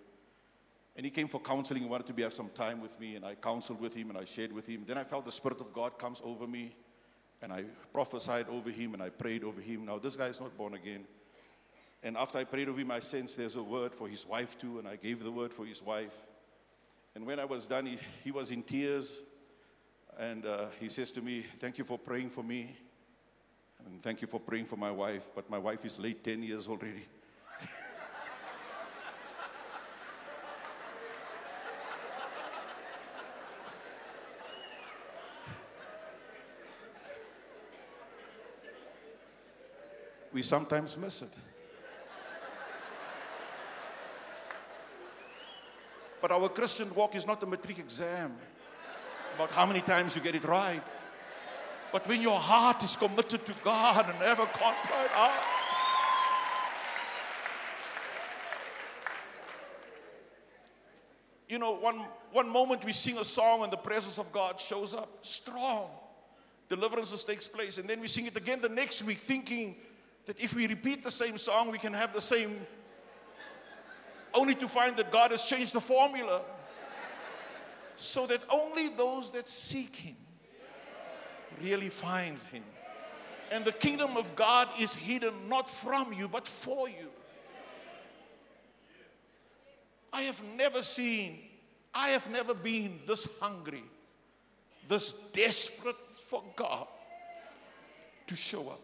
And 0.96 1.04
he 1.06 1.10
came 1.10 1.28
for 1.28 1.42
counseling. 1.42 1.84
He 1.84 1.90
wanted 1.90 2.08
to 2.08 2.14
be, 2.14 2.22
have 2.24 2.34
some 2.34 2.50
time 2.50 2.82
with 2.82 3.00
me, 3.00 3.16
and 3.16 3.26
I 3.26 3.36
counseled 3.36 3.82
with 3.82 3.96
him 3.96 4.10
and 4.10 4.18
I 4.18 4.24
shared 4.24 4.54
with 4.54 4.68
him. 4.68 4.84
Then 4.86 4.98
I 4.98 5.04
felt 5.04 5.26
the 5.26 5.32
Spirit 5.32 5.60
of 5.62 5.74
God 5.74 5.98
comes 5.98 6.22
over 6.24 6.48
me, 6.48 6.76
and 7.42 7.52
I 7.52 7.64
prophesied 7.92 8.48
over 8.50 8.70
him 8.70 8.94
and 8.94 9.02
I 9.02 9.10
prayed 9.10 9.44
over 9.44 9.60
him. 9.60 9.86
Now, 9.86 9.98
this 9.98 10.16
guy 10.16 10.28
is 10.28 10.40
not 10.40 10.56
born 10.58 10.76
again. 10.76 11.06
And 12.04 12.16
after 12.18 12.38
I 12.38 12.44
prayed 12.44 12.70
over 12.70 12.80
him, 12.80 12.92
I 12.92 13.00
sensed 13.00 13.38
there's 13.38 13.56
a 13.56 13.64
word 13.64 13.96
for 13.96 14.08
his 14.08 14.28
wife 14.28 14.60
too, 14.60 14.78
and 14.78 14.88
I 14.88 14.96
gave 14.96 15.24
the 15.24 15.32
word 15.32 15.52
for 15.52 15.66
his 15.66 15.82
wife. 15.82 16.16
And 17.16 17.26
when 17.26 17.40
I 17.40 17.46
was 17.46 17.66
done, 17.66 17.88
he, 17.88 17.98
he 18.24 18.32
was 18.32 18.52
in 18.52 18.62
tears, 18.62 19.22
and 20.20 20.46
uh, 20.46 20.66
he 20.80 20.90
says 20.90 21.12
to 21.12 21.22
me, 21.22 21.42
Thank 21.42 21.78
you 21.78 21.84
for 21.84 22.00
praying 22.00 22.30
for 22.30 22.44
me, 22.44 22.76
and 23.86 24.02
thank 24.02 24.22
you 24.22 24.28
for 24.28 24.40
praying 24.40 24.66
for 24.66 24.78
my 24.78 24.92
wife. 24.92 25.32
But 25.36 25.50
my 25.50 25.58
wife 25.58 25.84
is 25.86 26.00
late 26.00 26.24
10 26.24 26.44
years 26.44 26.68
already. 26.68 27.06
we 40.34 40.42
sometimes 40.44 40.98
miss 40.98 41.22
it. 41.22 41.38
But 46.22 46.32
our 46.32 46.50
Christian 46.50 46.94
walk 46.96 47.16
is 47.16 47.28
not 47.28 47.44
a 47.44 47.46
matric 47.46 47.80
exam 47.80 48.36
about 49.36 49.52
how 49.52 49.66
many 49.66 49.82
times 49.82 50.16
you 50.16 50.22
get 50.22 50.34
it 50.34 50.46
right. 50.46 50.82
But 51.92 52.08
when 52.08 52.22
your 52.22 52.40
heart 52.40 52.84
is 52.84 52.96
committed 52.96 53.46
to 53.46 53.54
God 53.64 54.10
and 54.10 54.18
never 54.20 54.46
contrite 54.46 55.12
heart, 55.12 55.32
ah. 55.32 55.56
you 61.50 61.60
know, 61.60 61.76
one, 61.76 61.98
one 62.32 62.50
moment 62.52 62.86
we 62.86 62.94
sing 62.94 63.18
a 63.18 63.26
song 63.26 63.64
and 63.64 63.72
the 63.72 63.78
presence 63.78 64.18
of 64.18 64.32
God 64.32 64.60
shows 64.60 64.96
up 64.96 65.10
strong. 65.22 65.90
Deliverances 66.70 67.24
takes 67.24 67.48
place. 67.48 67.78
And 67.78 67.90
then 67.90 68.00
we 68.02 68.08
sing 68.08 68.26
it 68.26 68.36
again 68.36 68.60
the 68.62 68.70
next 68.70 69.04
week 69.04 69.20
thinking 69.20 69.76
that 70.26 70.40
if 70.40 70.56
we 70.56 70.66
repeat 70.68 71.04
the 71.04 71.12
same 71.12 71.38
song, 71.38 71.72
we 71.72 71.78
can 71.78 71.94
have 71.94 72.14
the 72.14 72.22
same, 72.22 72.52
only 74.34 74.56
to 74.56 74.68
find 74.68 74.96
that 74.96 75.12
God 75.12 75.32
has 75.32 75.46
changed 75.46 75.74
the 75.74 75.82
formula 75.82 76.42
so 77.96 78.28
that 78.28 78.42
only 78.52 78.90
those 78.90 79.32
that 79.32 79.48
seek 79.48 79.96
Him 79.96 80.16
really 81.62 81.90
finds 81.90 82.48
Him. 82.48 82.64
And 83.52 83.64
the 83.64 83.72
kingdom 83.72 84.18
of 84.18 84.36
God 84.36 84.68
is 84.80 84.96
hidden 84.96 85.34
not 85.48 85.70
from 85.70 86.12
you, 86.14 86.28
but 86.28 86.48
for 86.48 86.90
you. 86.90 87.10
I 90.12 90.22
have 90.22 90.42
never 90.58 90.82
seen, 90.82 91.40
I 91.94 92.10
have 92.10 92.30
never 92.32 92.54
been 92.54 93.00
this 93.06 93.40
hungry, 93.40 93.84
this 94.88 95.32
desperate 95.34 95.96
for 95.96 96.44
God 96.56 96.88
to 98.28 98.36
show 98.36 98.70
up. 98.70 98.80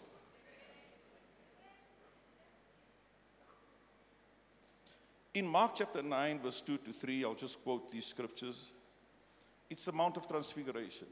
In 5.34 5.48
Mark 5.48 5.72
chapter 5.76 6.04
9, 6.04 6.40
verse 6.40 6.60
2 6.60 6.78
to 6.78 6.92
3, 6.92 7.24
I'll 7.24 7.34
just 7.34 7.64
quote 7.64 7.90
these 7.90 8.06
scriptures. 8.06 8.74
It's 9.72 9.86
the 9.86 9.94
Mount 9.94 10.18
of 10.18 10.28
Transfiguration. 10.28 11.08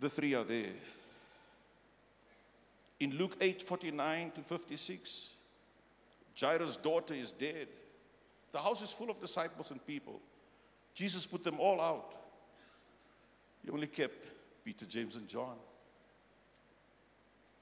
The 0.00 0.08
three 0.08 0.34
are 0.34 0.42
there. 0.42 0.72
In 3.00 3.18
Luke 3.18 3.36
8 3.38 3.60
49 3.60 4.30
to 4.30 4.40
56, 4.40 5.34
Jairus' 6.40 6.78
daughter 6.78 7.12
is 7.12 7.32
dead. 7.32 7.68
The 8.50 8.58
house 8.58 8.80
is 8.80 8.94
full 8.94 9.10
of 9.10 9.20
disciples 9.20 9.70
and 9.70 9.86
people. 9.86 10.18
Jesus 10.94 11.26
put 11.26 11.44
them 11.44 11.60
all 11.60 11.82
out. 11.82 12.16
He 13.62 13.70
only 13.70 13.88
kept 13.88 14.26
Peter, 14.64 14.86
James, 14.86 15.16
and 15.16 15.28
John, 15.28 15.56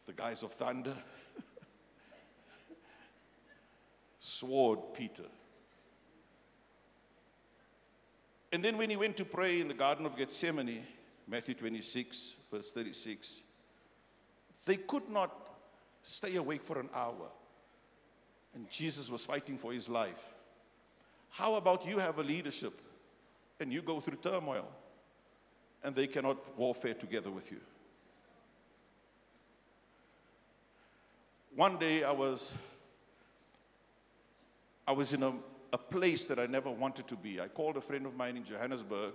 the 0.05 0.13
guys 0.13 0.45
of 0.45 0.53
thunder. 0.53 0.95
sword 4.21 4.79
Peter. 4.95 5.25
And 8.57 8.65
then 8.65 8.79
when 8.79 8.89
he 8.89 8.97
went 8.97 9.19
to 9.19 9.25
pray 9.27 9.61
in 9.61 9.69
the 9.69 9.75
Garden 9.75 10.07
of 10.07 10.17
Gethsemane, 10.17 10.83
Matthew 11.29 11.55
26, 11.57 12.37
verse 12.51 12.73
36, 12.73 13.43
they 14.65 14.77
could 14.77 15.11
not 15.11 15.31
stay 16.01 16.37
awake 16.37 16.63
for 16.63 16.81
an 16.81 16.89
hour. 16.95 17.29
And 18.55 18.67
Jesus 18.71 19.11
was 19.11 19.27
fighting 19.27 19.59
for 19.59 19.75
his 19.75 19.91
life. 19.91 20.33
How 21.29 21.57
about 21.57 21.87
you 21.87 21.99
have 21.99 22.19
a 22.19 22.23
leadership 22.23 22.73
and 23.61 23.71
you 23.71 23.83
go 23.83 24.01
through 24.01 24.17
turmoil 24.23 24.67
and 25.85 25.95
they 25.95 26.07
cannot 26.07 26.39
warfare 26.59 26.95
together 26.95 27.31
with 27.31 27.53
you? 27.53 27.61
One 31.55 31.77
day 31.77 32.05
I 32.05 32.13
was 32.13 32.57
I 34.89 34.93
was 34.93 35.13
in 35.13 35.23
a, 35.23 35.35
a 35.77 35.79
place 35.79 36.25
that 36.25 36.39
I 36.39 36.47
never 36.47 36.71
wanted 36.71 37.07
to 37.09 37.17
be. 37.17 37.39
I 37.39 37.49
called 37.49 37.77
a 37.77 37.83
friend 37.83 38.07
of 38.07 38.17
mine 38.17 38.39
in 38.39 38.45
Johannesburg. 38.45 39.13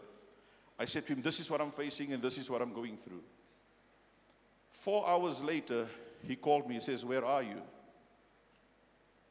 I 0.78 0.86
said 0.86 1.08
to 1.08 1.14
him, 1.14 1.24
This 1.24 1.40
is 1.40 1.50
what 1.50 1.60
I'm 1.60 1.72
facing 1.72 2.14
and 2.14 2.22
this 2.22 2.38
is 2.38 2.52
what 2.52 2.62
I'm 2.62 2.72
going 2.72 2.98
through. 2.98 3.24
Four 4.70 5.10
hours 5.10 5.44
later, 5.44 5.88
he 6.28 6.36
called 6.36 6.68
me. 6.68 6.76
He 6.76 6.82
says, 6.82 7.04
Where 7.04 7.26
are 7.26 7.42
you? 7.42 7.60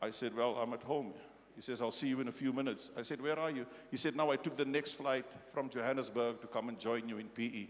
I 0.03 0.11
said, 0.11 0.35
Well, 0.35 0.57
I'm 0.57 0.73
at 0.73 0.83
home. 0.83 1.13
He 1.55 1.63
says, 1.63 1.81
I'll 1.81 1.93
see 1.93 2.09
you 2.09 2.21
in 2.21 2.27
a 2.27 2.33
few 2.33 2.53
minutes. 2.53 2.91
I 2.99 3.03
said, 3.03 3.21
Where 3.21 3.39
are 3.39 3.51
you? 3.53 3.65
He 3.93 3.97
said, 3.97 4.17
Now 4.17 4.33
I 4.33 4.37
took 4.37 4.57
the 4.57 4.65
next 4.65 4.95
flight 4.95 5.27
from 5.55 5.71
Johannesburg 5.71 6.41
to 6.41 6.49
come 6.49 6.69
and 6.69 6.81
join 6.81 7.09
you 7.09 7.19
in 7.19 7.29
PE. 7.29 7.69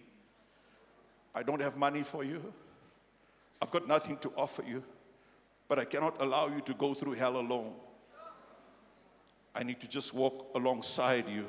I 1.34 1.42
don't 1.42 1.60
have 1.60 1.76
money 1.76 2.02
for 2.02 2.24
you. 2.24 2.40
I've 3.60 3.70
got 3.70 3.86
nothing 3.86 4.16
to 4.18 4.30
offer 4.38 4.64
you, 4.66 4.82
but 5.68 5.78
I 5.78 5.84
cannot 5.84 6.22
allow 6.22 6.48
you 6.48 6.62
to 6.62 6.72
go 6.72 6.94
through 6.94 7.12
hell 7.12 7.36
alone. 7.36 7.74
I 9.54 9.62
need 9.64 9.80
to 9.80 9.88
just 9.88 10.14
walk 10.14 10.50
alongside 10.54 11.28
you. 11.28 11.46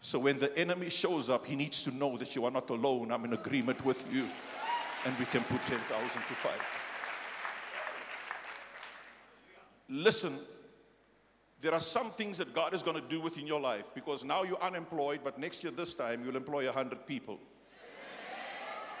So 0.00 0.18
when 0.18 0.38
the 0.38 0.56
enemy 0.58 0.88
shows 0.88 1.28
up, 1.28 1.44
he 1.44 1.56
needs 1.56 1.82
to 1.82 1.94
know 1.94 2.16
that 2.16 2.34
you 2.34 2.44
are 2.44 2.50
not 2.50 2.70
alone. 2.70 3.12
I'm 3.12 3.24
in 3.24 3.34
agreement 3.34 3.84
with 3.84 4.04
you. 4.12 4.26
And 5.04 5.18
we 5.18 5.26
can 5.26 5.42
put 5.44 5.64
10,000 5.66 6.22
to 6.22 6.34
fight. 6.34 6.60
Listen, 9.88 10.32
there 11.60 11.74
are 11.74 11.80
some 11.80 12.06
things 12.10 12.38
that 12.38 12.54
God 12.54 12.74
is 12.74 12.82
going 12.82 13.00
to 13.00 13.06
do 13.06 13.20
within 13.20 13.46
your 13.46 13.60
life 13.60 13.90
because 13.94 14.24
now 14.24 14.44
you're 14.44 14.62
unemployed, 14.62 15.20
but 15.22 15.38
next 15.38 15.62
year, 15.62 15.72
this 15.72 15.94
time, 15.94 16.22
you'll 16.24 16.36
employ 16.36 16.64
100 16.64 17.06
people. 17.06 17.38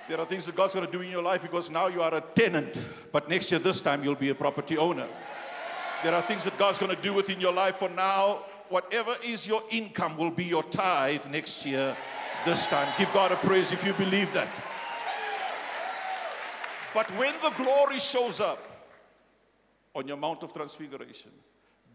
There 0.08 0.18
are 0.18 0.26
things 0.26 0.44
that 0.46 0.56
God's 0.56 0.74
going 0.74 0.86
to 0.86 0.92
do 0.92 1.00
in 1.02 1.10
your 1.10 1.22
life 1.22 1.42
because 1.42 1.70
now 1.70 1.86
you 1.86 2.02
are 2.02 2.14
a 2.14 2.20
tenant, 2.20 2.82
but 3.12 3.28
next 3.28 3.50
year, 3.50 3.60
this 3.60 3.80
time, 3.80 4.02
you'll 4.02 4.14
be 4.14 4.30
a 4.30 4.34
property 4.34 4.76
owner. 4.76 5.06
There 6.02 6.14
are 6.14 6.22
things 6.22 6.44
that 6.44 6.56
God's 6.56 6.78
going 6.78 6.94
to 6.94 7.02
do 7.02 7.12
within 7.12 7.40
your 7.40 7.52
life 7.52 7.76
for 7.76 7.90
now. 7.90 8.38
Whatever 8.70 9.12
is 9.24 9.46
your 9.46 9.62
income 9.70 10.16
will 10.16 10.30
be 10.30 10.44
your 10.44 10.62
tithe 10.62 11.26
next 11.30 11.66
year, 11.66 11.94
this 12.46 12.66
time. 12.66 12.88
Give 12.98 13.12
God 13.12 13.32
a 13.32 13.36
praise 13.36 13.72
if 13.72 13.84
you 13.84 13.92
believe 13.92 14.32
that. 14.32 14.64
But 16.94 17.06
when 17.18 17.34
the 17.42 17.50
glory 17.50 17.98
shows 17.98 18.40
up 18.40 18.58
on 19.94 20.08
your 20.08 20.16
Mount 20.16 20.42
of 20.42 20.52
Transfiguration, 20.52 21.32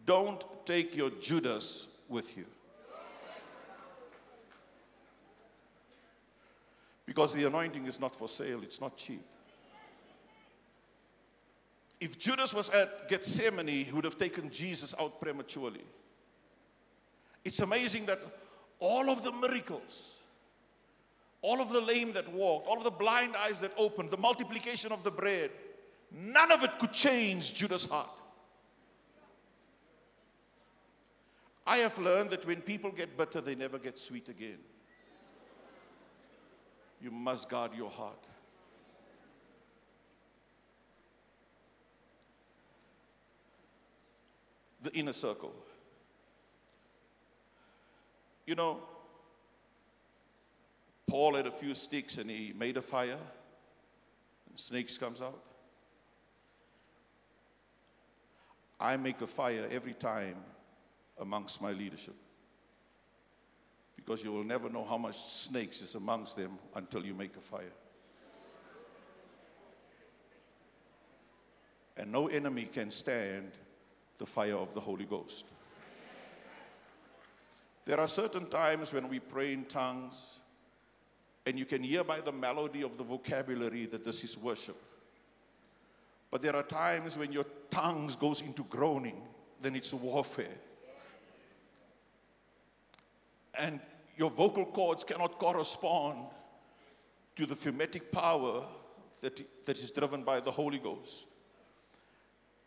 don't 0.06 0.46
take 0.66 0.96
your 0.96 1.10
Judas 1.10 1.88
with 2.08 2.38
you. 2.38 2.46
Because 7.06 7.34
the 7.34 7.46
anointing 7.46 7.86
is 7.88 8.00
not 8.00 8.16
for 8.16 8.28
sale, 8.28 8.62
it's 8.62 8.82
not 8.82 8.98
cheap. 8.98 9.22
If 12.06 12.20
Judas 12.20 12.54
was 12.54 12.70
at 12.70 13.10
Gethsemane, 13.10 13.68
he 13.68 13.92
would 13.92 14.06
have 14.06 14.16
taken 14.16 14.52
Jesus 14.52 14.94
out 15.00 15.20
prematurely. 15.20 15.82
It's 17.44 17.62
amazing 17.62 18.06
that 18.06 18.20
all 18.80 19.10
of 19.10 19.24
the 19.24 19.32
miracles, 19.32 20.20
all 21.42 21.60
of 21.60 21.72
the 21.72 21.82
lame 21.82 22.12
that 22.12 22.32
walked, 22.32 22.68
all 22.68 22.78
of 22.78 22.84
the 22.84 22.92
blind 22.92 23.34
eyes 23.36 23.60
that 23.62 23.72
opened, 23.76 24.12
the 24.12 24.18
multiplication 24.18 24.92
of 24.92 25.04
the 25.04 25.10
bread, 25.10 25.50
none 26.12 26.52
of 26.52 26.64
it 26.64 26.78
could 26.78 26.94
change 26.94 27.56
Judas' 27.56 27.90
heart. 27.90 28.22
I 31.66 31.78
have 31.78 31.98
learned 31.98 32.30
that 32.30 32.46
when 32.46 32.62
people 32.62 32.92
get 32.92 33.18
bitter, 33.18 33.42
they 33.42 33.56
never 33.56 33.80
get 33.80 33.98
sweet 33.98 34.30
again. 34.30 34.60
You 37.02 37.10
must 37.10 37.50
guard 37.50 37.72
your 37.76 37.90
heart. 37.90 38.24
The 44.86 44.94
inner 44.94 45.13
circle. 45.13 45.51
You 48.46 48.54
know, 48.54 48.84
Paul 51.08 51.34
had 51.34 51.48
a 51.48 51.51
few 51.51 51.74
sticks 51.74 52.20
and 52.20 52.30
he 52.30 52.54
made 52.56 52.77
a 52.77 52.84
fire, 52.84 53.18
snakes 54.54 55.00
comes 55.00 55.24
out. 55.24 55.42
I 58.80 58.96
make 58.98 59.22
a 59.22 59.27
fire 59.27 59.65
every 59.72 59.96
time 59.96 60.36
amongst 61.20 61.63
my 61.63 61.72
leadership. 61.72 62.15
Because 63.96 64.24
you 64.24 64.32
will 64.32 64.44
never 64.44 64.70
know 64.70 64.86
how 64.86 65.00
much 65.00 65.18
snakes 65.18 65.82
is 65.82 65.96
amongst 65.96 66.38
them 66.38 66.60
until 66.75 67.04
you 67.04 67.15
make 67.15 67.36
a 67.36 67.42
fire. 67.42 67.74
And 71.98 72.12
no 72.12 72.27
enemy 72.27 72.70
can 72.72 72.92
stand 72.92 73.51
the 74.17 74.25
fire 74.25 74.55
of 74.55 74.74
the 74.74 74.79
Holy 74.79 75.05
Ghost. 75.05 75.45
There 77.86 78.00
are 78.00 78.07
certain 78.07 78.48
times 78.48 78.93
when 78.93 79.07
we 79.10 79.19
pray 79.19 79.53
in 79.53 79.65
tongues, 79.65 80.39
and 81.45 81.60
you 81.60 81.65
can 81.65 81.84
hear 81.84 82.03
by 82.03 82.19
the 82.19 82.31
melody 82.31 82.81
of 82.81 82.98
the 82.98 83.03
vocabulary 83.03 83.86
that 83.86 84.03
this 84.03 84.24
is 84.24 84.38
worship. 84.38 84.77
But 86.31 86.41
there 86.41 86.55
are 86.55 86.63
times 86.63 87.17
when 87.17 87.31
your 87.31 87.45
tongues 87.69 88.15
goes 88.15 88.41
into 88.41 88.63
groaning, 88.63 89.22
then 89.62 89.75
it's 89.75 89.93
warfare. 89.93 90.57
And 93.57 93.79
your 94.17 94.31
vocal 94.31 94.65
cords 94.65 95.03
cannot 95.03 95.38
correspond 95.38 96.25
to 97.36 97.45
the 97.45 97.55
phonetic 97.55 98.12
power 98.12 98.63
that, 99.22 99.39
that 99.65 99.77
is 99.77 99.91
driven 99.91 100.24
by 100.24 100.39
the 100.39 100.51
Holy 100.51 100.79
Ghost. 100.79 101.27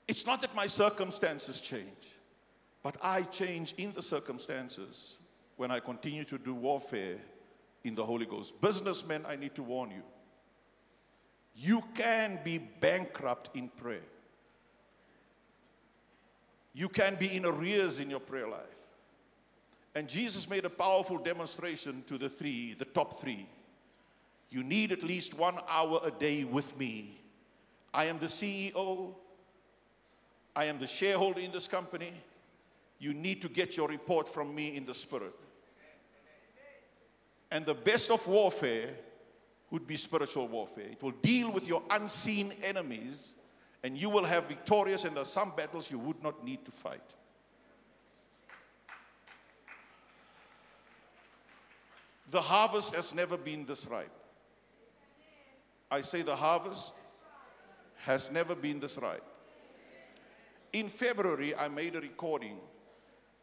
It's 0.08 0.26
not 0.26 0.40
that 0.40 0.56
my 0.56 0.66
circumstances 0.66 1.60
change. 1.60 2.18
But 2.82 2.96
I 3.02 3.22
change 3.22 3.74
in 3.76 3.92
the 3.92 4.02
circumstances 4.02 5.18
when 5.56 5.70
I 5.70 5.80
continue 5.80 6.24
to 6.24 6.38
do 6.38 6.54
warfare 6.54 7.18
in 7.84 7.94
the 7.94 8.04
Holy 8.04 8.26
Ghost. 8.26 8.60
Businessmen, 8.60 9.24
I 9.28 9.36
need 9.36 9.54
to 9.56 9.62
warn 9.62 9.90
you. 9.90 10.02
You 11.54 11.82
can 11.94 12.38
be 12.44 12.58
bankrupt 12.58 13.50
in 13.56 13.68
prayer. 13.68 14.00
You 16.72 16.88
can 16.88 17.16
be 17.16 17.36
in 17.36 17.44
arrears 17.44 17.98
in 17.98 18.08
your 18.08 18.20
prayer 18.20 18.48
life. 18.48 18.86
And 19.96 20.08
Jesus 20.08 20.48
made 20.48 20.64
a 20.64 20.70
powerful 20.70 21.18
demonstration 21.18 22.04
to 22.06 22.16
the 22.16 22.28
three, 22.28 22.74
the 22.74 22.84
top 22.84 23.20
three. 23.20 23.48
You 24.50 24.62
need 24.62 24.92
at 24.92 25.02
least 25.02 25.36
one 25.36 25.56
hour 25.68 26.00
a 26.04 26.10
day 26.12 26.44
with 26.44 26.78
me. 26.78 27.20
I 27.92 28.04
am 28.04 28.18
the 28.20 28.26
CEO. 28.26 29.14
I 30.58 30.64
am 30.64 30.80
the 30.80 30.88
shareholder 30.88 31.38
in 31.38 31.52
this 31.52 31.68
company 31.68 32.12
you 32.98 33.14
need 33.14 33.40
to 33.42 33.48
get 33.48 33.76
your 33.76 33.86
report 33.86 34.26
from 34.26 34.52
me 34.52 34.76
in 34.76 34.84
the 34.84 34.92
spirit. 34.92 35.32
And 37.52 37.64
the 37.64 37.74
best 37.74 38.10
of 38.10 38.26
warfare 38.26 38.90
would 39.70 39.86
be 39.86 39.94
spiritual 39.94 40.48
warfare. 40.48 40.88
It 40.90 41.00
will 41.00 41.12
deal 41.12 41.52
with 41.52 41.68
your 41.68 41.84
unseen 41.90 42.50
enemies, 42.64 43.36
and 43.84 43.96
you 43.96 44.10
will 44.10 44.24
have 44.24 44.48
victorious, 44.48 45.04
and 45.04 45.14
there 45.14 45.22
are 45.22 45.26
some 45.26 45.52
battles 45.56 45.92
you 45.92 45.98
would 46.00 46.20
not 46.24 46.44
need 46.44 46.64
to 46.64 46.72
fight. 46.72 47.14
The 52.30 52.40
harvest 52.40 52.96
has 52.96 53.14
never 53.14 53.36
been 53.36 53.64
this 53.64 53.86
ripe. 53.86 54.10
I 55.88 56.00
say 56.00 56.22
the 56.22 56.34
harvest 56.34 56.94
has 57.98 58.32
never 58.32 58.56
been 58.56 58.80
this 58.80 58.98
ripe. 58.98 59.22
In 60.72 60.88
February, 60.88 61.54
I 61.54 61.68
made 61.68 61.96
a 61.96 62.00
recording 62.00 62.58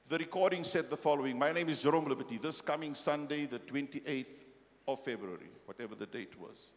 the 0.08 0.20
recording 0.20 0.64
said 0.64 0.92
the 0.92 0.98
following 0.98 1.40
My 1.40 1.52
name 1.52 1.68
is 1.68 1.80
Jerome 1.80 2.06
Liberty. 2.06 2.38
This 2.38 2.62
coming 2.62 2.94
Sunday, 2.94 3.48
the 3.48 3.58
28th 3.58 4.46
of 4.88 5.00
February, 5.00 5.50
whatever 5.66 5.96
the 5.96 6.06
date 6.06 6.40
was, 6.40 6.70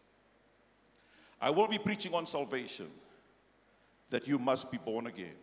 I 1.38 1.50
will 1.50 1.68
be 1.68 1.76
preaching 1.76 2.14
on 2.14 2.24
salvation 2.24 2.87
that 4.08 4.26
you 4.26 4.38
must 4.38 4.72
be 4.72 4.78
born 4.78 5.08
again. 5.08 5.34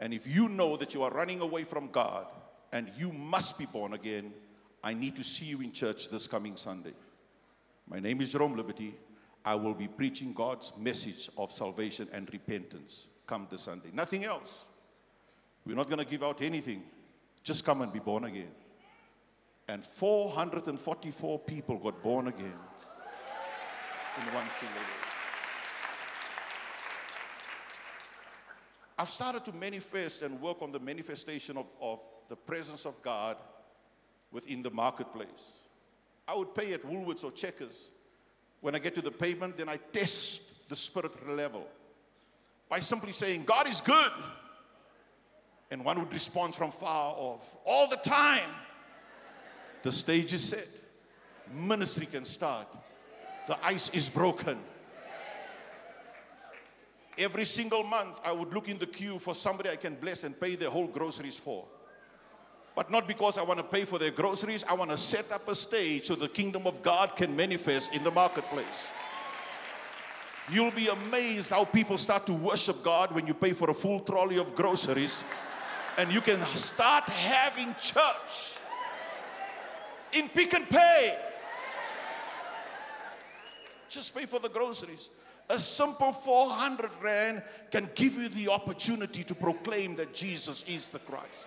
And 0.00 0.12
if 0.12 0.26
you 0.26 0.48
know 0.48 0.76
that 0.76 0.92
you 0.92 1.04
are 1.04 1.10
running 1.12 1.40
away 1.40 1.62
from 1.62 1.86
God 1.86 2.26
and 2.72 2.90
you 2.98 3.12
must 3.12 3.60
be 3.60 3.66
born 3.66 3.92
again, 3.92 4.32
I 4.82 4.92
need 4.92 5.14
to 5.16 5.22
see 5.22 5.46
you 5.46 5.60
in 5.60 5.70
church 5.70 6.10
this 6.10 6.26
coming 6.26 6.56
Sunday. 6.56 6.94
My 7.88 8.00
name 8.00 8.20
is 8.20 8.32
Jerome 8.32 8.56
Liberty. 8.56 8.96
I 9.44 9.54
will 9.54 9.74
be 9.74 9.86
preaching 9.86 10.32
God's 10.32 10.76
message 10.76 11.30
of 11.38 11.52
salvation 11.52 12.08
and 12.12 12.28
repentance 12.32 13.06
come 13.32 13.46
this 13.48 13.62
Sunday. 13.62 13.88
Nothing 13.94 14.24
else. 14.24 14.66
We're 15.64 15.76
not 15.76 15.86
going 15.86 16.00
to 16.00 16.04
give 16.04 16.22
out 16.22 16.42
anything. 16.42 16.82
Just 17.42 17.64
come 17.64 17.80
and 17.80 17.90
be 17.90 17.98
born 17.98 18.24
again. 18.24 18.50
And 19.68 19.82
444 19.82 21.38
people 21.38 21.78
got 21.78 22.02
born 22.02 22.28
again 22.28 22.58
in 24.18 24.34
one 24.34 24.50
single 24.50 24.76
day. 24.76 25.00
I've 28.98 29.08
started 29.08 29.46
to 29.46 29.52
manifest 29.52 30.20
and 30.20 30.38
work 30.38 30.60
on 30.60 30.70
the 30.70 30.80
manifestation 30.80 31.56
of, 31.56 31.72
of 31.80 32.00
the 32.28 32.36
presence 32.36 32.84
of 32.84 33.00
God 33.00 33.38
within 34.30 34.62
the 34.62 34.70
marketplace. 34.70 35.62
I 36.28 36.36
would 36.36 36.54
pay 36.54 36.74
at 36.74 36.82
Woolworths 36.82 37.24
or 37.24 37.32
Checkers. 37.32 37.92
When 38.60 38.74
I 38.74 38.78
get 38.78 38.94
to 38.96 39.00
the 39.00 39.10
payment, 39.10 39.56
then 39.56 39.70
I 39.70 39.78
test 39.78 40.68
the 40.68 40.76
spirit 40.76 41.12
level 41.26 41.66
by 42.72 42.80
simply 42.80 43.12
saying, 43.12 43.44
God 43.44 43.68
is 43.68 43.82
good. 43.82 44.12
And 45.70 45.84
one 45.84 46.00
would 46.00 46.10
respond 46.10 46.54
from 46.54 46.70
far 46.70 47.12
off. 47.14 47.54
All 47.66 47.86
the 47.86 47.96
time, 47.96 48.48
the 49.82 49.92
stage 49.92 50.32
is 50.32 50.42
set. 50.42 50.66
Ministry 51.54 52.06
can 52.06 52.24
start. 52.24 52.66
The 53.46 53.62
ice 53.62 53.90
is 53.94 54.08
broken. 54.08 54.56
Every 57.18 57.44
single 57.44 57.82
month, 57.82 58.22
I 58.24 58.32
would 58.32 58.54
look 58.54 58.70
in 58.70 58.78
the 58.78 58.86
queue 58.86 59.18
for 59.18 59.34
somebody 59.34 59.68
I 59.68 59.76
can 59.76 59.94
bless 59.94 60.24
and 60.24 60.40
pay 60.40 60.56
their 60.56 60.70
whole 60.70 60.86
groceries 60.86 61.38
for. 61.38 61.68
But 62.74 62.90
not 62.90 63.06
because 63.06 63.36
I 63.36 63.42
want 63.42 63.58
to 63.58 63.64
pay 63.64 63.84
for 63.84 63.98
their 63.98 64.12
groceries, 64.12 64.64
I 64.64 64.72
want 64.72 64.90
to 64.92 64.96
set 64.96 65.30
up 65.30 65.46
a 65.46 65.54
stage 65.54 66.04
so 66.04 66.14
the 66.14 66.26
kingdom 66.26 66.66
of 66.66 66.80
God 66.80 67.16
can 67.16 67.36
manifest 67.36 67.94
in 67.94 68.02
the 68.02 68.10
marketplace. 68.10 68.90
You'll 70.50 70.72
be 70.72 70.88
amazed 70.88 71.50
how 71.50 71.64
people 71.64 71.96
start 71.96 72.26
to 72.26 72.32
worship 72.32 72.82
God 72.82 73.12
when 73.12 73.26
you 73.26 73.34
pay 73.34 73.52
for 73.52 73.70
a 73.70 73.74
full 73.74 74.00
trolley 74.00 74.38
of 74.38 74.54
groceries 74.54 75.24
and 75.98 76.12
you 76.12 76.20
can 76.20 76.40
start 76.42 77.04
having 77.08 77.74
church 77.80 78.58
in 80.12 80.28
Pick 80.28 80.54
n 80.54 80.66
Pay. 80.66 81.16
Just 83.88 84.16
pay 84.16 84.26
for 84.26 84.40
the 84.40 84.48
groceries. 84.48 85.10
A 85.50 85.58
simple 85.58 86.12
400 86.12 86.90
Rand 87.02 87.42
can 87.70 87.90
give 87.94 88.14
you 88.14 88.28
the 88.28 88.48
opportunity 88.48 89.22
to 89.24 89.34
proclaim 89.34 89.94
that 89.96 90.14
Jesus 90.14 90.64
is 90.68 90.88
the 90.88 90.98
Christ. 91.00 91.46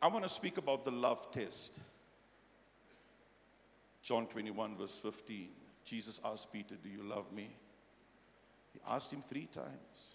I 0.00 0.08
want 0.08 0.22
to 0.22 0.28
speak 0.28 0.58
about 0.58 0.84
the 0.84 0.90
love 0.90 1.32
test. 1.32 1.80
John 4.04 4.28
21, 4.28 4.76
verse 4.76 5.00
15. 5.00 5.48
Jesus 5.84 6.20
asked 6.24 6.52
Peter, 6.52 6.76
Do 6.80 6.88
you 6.88 7.02
love 7.02 7.32
me? 7.32 7.50
He 8.72 8.80
asked 8.88 9.12
him 9.12 9.20
three 9.20 9.48
times. 9.50 10.14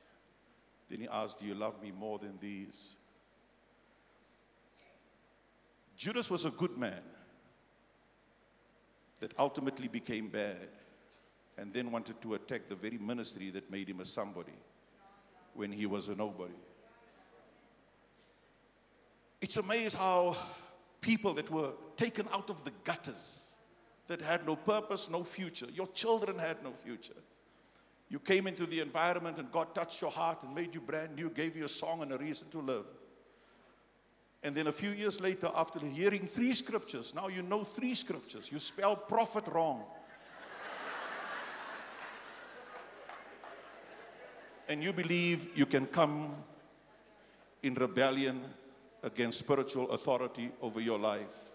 Then 0.89 1.01
he 1.01 1.07
asked, 1.09 1.39
Do 1.39 1.45
you 1.45 1.55
love 1.55 1.81
me 1.81 1.91
more 1.91 2.19
than 2.19 2.37
these? 2.39 2.95
Judas 5.97 6.31
was 6.31 6.45
a 6.45 6.51
good 6.51 6.77
man. 6.77 7.01
that 9.19 9.33
ultimately 9.37 9.87
became 9.87 10.29
bad 10.29 10.69
and 11.57 11.73
then 11.73 11.91
wanted 11.91 12.21
to 12.21 12.35
attack 12.35 12.69
the 12.69 12.75
very 12.75 12.97
ministry 12.97 13.49
that 13.49 13.69
made 13.69 13.89
him 13.89 13.99
a 13.99 14.05
somebody 14.05 14.57
when 15.53 15.71
he 15.71 15.85
was 15.85 16.07
a 16.07 16.15
nobody. 16.15 16.53
It's 19.41 19.57
amazing 19.57 19.99
how 19.99 20.35
people 21.01 21.33
that 21.33 21.49
were 21.49 21.71
taken 21.95 22.27
out 22.31 22.49
of 22.49 22.63
the 22.63 22.71
gutters, 22.83 23.48
that 24.09 24.21
had 24.21 24.45
no 24.45 24.55
purpose, 24.55 25.09
no 25.09 25.23
future, 25.23 25.67
your 25.73 25.87
children 25.87 26.37
had 26.37 26.61
no 26.63 26.71
future. 26.71 27.13
You 28.09 28.19
came 28.19 28.47
into 28.47 28.65
the 28.65 28.79
environment 28.79 29.37
and 29.37 29.51
God 29.51 29.73
touched 29.73 30.01
your 30.01 30.11
heart 30.11 30.43
and 30.43 30.53
made 30.53 30.73
you 30.75 30.81
brand 30.81 31.15
new, 31.15 31.29
gave 31.29 31.55
you 31.55 31.65
a 31.65 31.69
song 31.69 32.01
and 32.01 32.11
a 32.11 32.17
reason 32.17 32.49
to 32.49 32.59
live. 32.59 32.91
And 34.43 34.55
then 34.55 34.67
a 34.67 34.71
few 34.71 34.89
years 34.91 35.21
later, 35.21 35.51
after 35.55 35.79
hearing 35.79 36.25
three 36.25 36.53
scriptures, 36.53 37.13
now 37.13 37.27
you 37.27 37.41
know 37.41 37.63
three 37.63 37.93
scriptures. 37.93 38.51
You 38.51 38.59
spell 38.59 38.95
prophet 38.95 39.47
wrong. 39.47 39.83
and 44.69 44.83
you 44.83 44.93
believe 44.93 45.47
you 45.55 45.65
can 45.65 45.85
come 45.87 46.35
in 47.63 47.73
rebellion 47.73 48.41
against 49.03 49.39
spiritual 49.39 49.91
authority 49.91 50.51
over 50.61 50.79
your 50.79 50.99
life, 50.99 51.49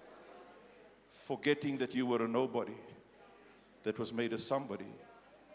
forgetting 1.14 1.78
that 1.78 1.94
you 1.94 2.06
were 2.06 2.24
a 2.24 2.28
nobody 2.28 2.74
that 3.84 3.98
was 3.98 4.12
made 4.12 4.32
a 4.32 4.38
somebody 4.38 4.86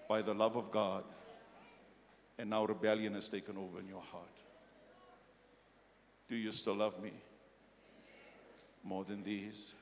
by 0.08 0.22
the 0.22 0.34
love 0.34 0.56
of 0.56 0.72
God, 0.72 1.04
and 2.38 2.50
now 2.50 2.66
rebellion 2.66 3.14
has 3.14 3.28
taken 3.28 3.58
over 3.58 3.80
in 3.80 3.88
your 3.88 4.02
heart. 4.02 4.42
Do 6.30 6.36
you 6.36 6.52
still 6.52 6.76
love 6.76 7.02
me 7.04 7.12
more 8.84 9.04
than 9.04 9.22
these? 9.22 9.76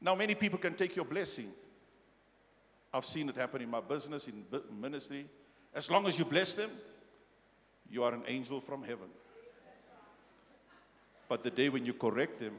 Now, 0.00 0.14
many 0.14 0.34
people 0.34 0.58
can 0.58 0.74
take 0.74 0.96
your 0.96 1.04
blessing. 1.04 1.48
I've 2.92 3.04
seen 3.04 3.28
it 3.28 3.36
happen 3.36 3.62
in 3.62 3.70
my 3.70 3.80
business, 3.80 4.26
in 4.26 4.44
ministry. 4.80 5.26
As 5.74 5.90
long 5.90 6.06
as 6.06 6.18
you 6.18 6.24
bless 6.24 6.54
them, 6.54 6.70
you 7.90 8.02
are 8.02 8.12
an 8.12 8.22
angel 8.26 8.58
from 8.58 8.82
heaven. 8.82 9.08
But 11.28 11.42
the 11.42 11.50
day 11.50 11.68
when 11.68 11.86
you 11.86 11.92
correct 11.94 12.38
them, 12.38 12.54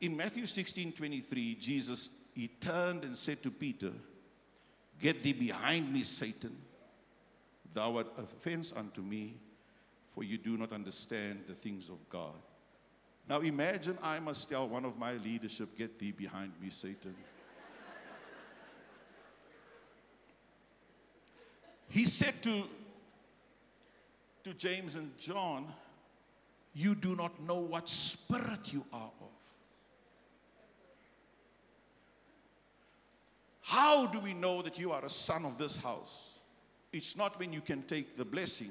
in 0.00 0.16
Matthew 0.16 0.46
16 0.46 0.92
23, 0.92 1.54
Jesus, 1.54 2.10
he 2.34 2.48
turned 2.48 3.04
and 3.04 3.16
said 3.16 3.42
to 3.42 3.50
Peter, 3.50 3.92
Get 5.00 5.20
thee 5.20 5.32
behind 5.32 5.92
me, 5.92 6.02
Satan. 6.02 6.56
Thou 7.72 7.96
art 7.96 8.06
offense 8.18 8.72
unto 8.76 9.02
me, 9.02 9.36
for 10.06 10.22
you 10.22 10.38
do 10.38 10.56
not 10.56 10.72
understand 10.72 11.44
the 11.46 11.54
things 11.54 11.90
of 11.90 12.08
God. 12.08 12.34
Now 13.28 13.40
imagine 13.40 13.98
I 14.02 14.20
must 14.20 14.48
tell 14.50 14.68
one 14.68 14.84
of 14.84 14.98
my 14.98 15.14
leadership, 15.14 15.76
Get 15.76 15.98
thee 15.98 16.12
behind 16.12 16.52
me, 16.60 16.70
Satan. 16.70 17.14
he 21.88 22.04
said 22.04 22.34
to, 22.42 22.64
to 24.44 24.54
James 24.54 24.96
and 24.96 25.16
John, 25.18 25.66
You 26.74 26.94
do 26.94 27.16
not 27.16 27.40
know 27.42 27.58
what 27.58 27.88
spirit 27.88 28.72
you 28.72 28.84
are 28.92 29.10
of. 29.20 29.33
How 33.66 34.06
do 34.06 34.20
we 34.20 34.34
know 34.34 34.60
that 34.60 34.78
you 34.78 34.92
are 34.92 35.02
a 35.02 35.10
son 35.10 35.46
of 35.46 35.56
this 35.56 35.78
house? 35.78 36.40
It's 36.92 37.16
not 37.16 37.38
when 37.40 37.50
you 37.50 37.62
can 37.62 37.82
take 37.82 38.14
the 38.14 38.24
blessing, 38.24 38.70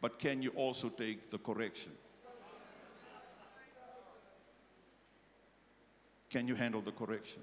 but 0.00 0.20
can 0.20 0.40
you 0.40 0.50
also 0.50 0.88
take 0.88 1.30
the 1.30 1.38
correction? 1.38 1.90
Can 6.30 6.46
you 6.46 6.54
handle 6.54 6.80
the 6.80 6.92
correction? 6.92 7.42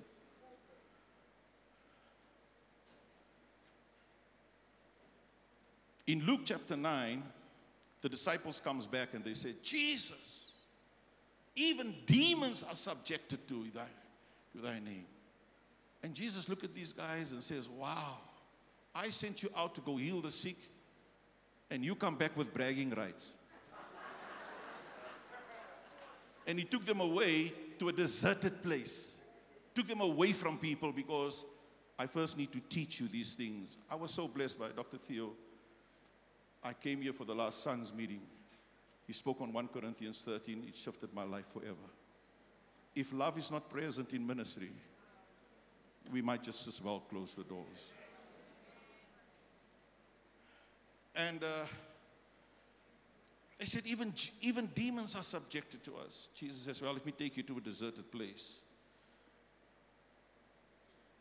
In 6.08 6.26
Luke 6.26 6.42
chapter 6.46 6.78
9, 6.78 7.22
the 8.02 8.10
disciples 8.10 8.62
comes 8.62 8.88
back 8.88 9.14
and 9.14 9.26
they 9.26 9.34
say, 9.34 9.52
Jesus, 9.62 10.56
even 11.56 11.94
demons 12.06 12.64
are 12.64 12.76
subjected 12.76 13.46
to 13.50 13.66
thy, 13.74 13.88
to 14.54 14.62
thy 14.62 14.80
name. 14.80 15.06
And 16.04 16.14
Jesus 16.14 16.50
look 16.50 16.64
at 16.64 16.74
these 16.74 16.92
guys 16.92 17.32
and 17.32 17.42
says, 17.42 17.70
wow, 17.70 18.18
I 18.94 19.06
sent 19.08 19.42
you 19.42 19.50
out 19.58 19.74
to 19.76 19.82
go 19.82 19.96
heal 19.96 20.20
the 20.20 20.32
sick, 20.32 20.58
and 21.72 21.84
you 21.84 21.96
come 21.96 22.16
back 22.16 22.36
with 22.36 22.54
bragging 22.54 22.92
rights. 22.92 23.38
and 26.46 26.60
he 26.60 26.66
took 26.66 26.86
them 26.86 27.00
away 27.00 27.54
to 27.80 27.88
a 27.88 27.94
deserted 27.94 28.62
place, 28.62 29.22
took 29.74 29.88
them 29.88 30.02
away 30.02 30.34
from 30.34 30.58
people 30.58 30.92
because 30.92 31.46
I 31.98 32.06
first 32.06 32.38
need 32.38 32.52
to 32.52 32.60
teach 32.60 33.00
you 33.00 33.08
these 33.08 33.34
things. 33.34 33.78
I 33.90 33.96
was 33.96 34.14
so 34.14 34.28
blessed 34.28 34.60
by 34.60 34.68
Dr. 34.76 34.98
Theo. 34.98 35.32
I 36.64 36.74
came 36.74 37.02
here 37.02 37.14
for 37.14 37.26
the 37.26 37.36
last 37.36 37.64
Sons 37.64 37.94
meeting. 37.94 38.22
He 39.08 39.14
spoke 39.14 39.42
on 39.42 39.52
1 39.54 39.68
Corinthians 39.70 40.22
13. 40.24 40.66
It 40.68 40.76
shifted 40.76 41.14
my 41.14 41.24
life 41.24 41.48
forever. 41.48 41.76
If 42.96 43.14
love 43.14 43.38
is 43.38 43.52
not 43.52 43.70
present 43.70 44.14
in 44.14 44.26
ministry, 44.26 44.72
we 46.12 46.22
might 46.22 46.44
just 46.44 46.68
as 46.68 46.82
well 46.82 47.00
close 47.10 47.36
the 47.36 47.44
doors. 47.44 47.94
And 51.16 51.44
uh, 51.44 51.66
they 53.60 53.66
said, 53.66 53.84
even, 53.86 54.14
even 54.42 54.68
demons 54.74 55.16
are 55.16 55.24
subjected 55.24 55.84
to 55.84 55.96
us. 55.96 56.30
Jesus 56.36 56.62
says, 56.62 56.82
Well, 56.82 56.94
let 56.94 57.06
me 57.06 57.12
take 57.12 57.38
you 57.38 57.44
to 57.44 57.58
a 57.58 57.62
deserted 57.62 58.12
place. 58.12 58.62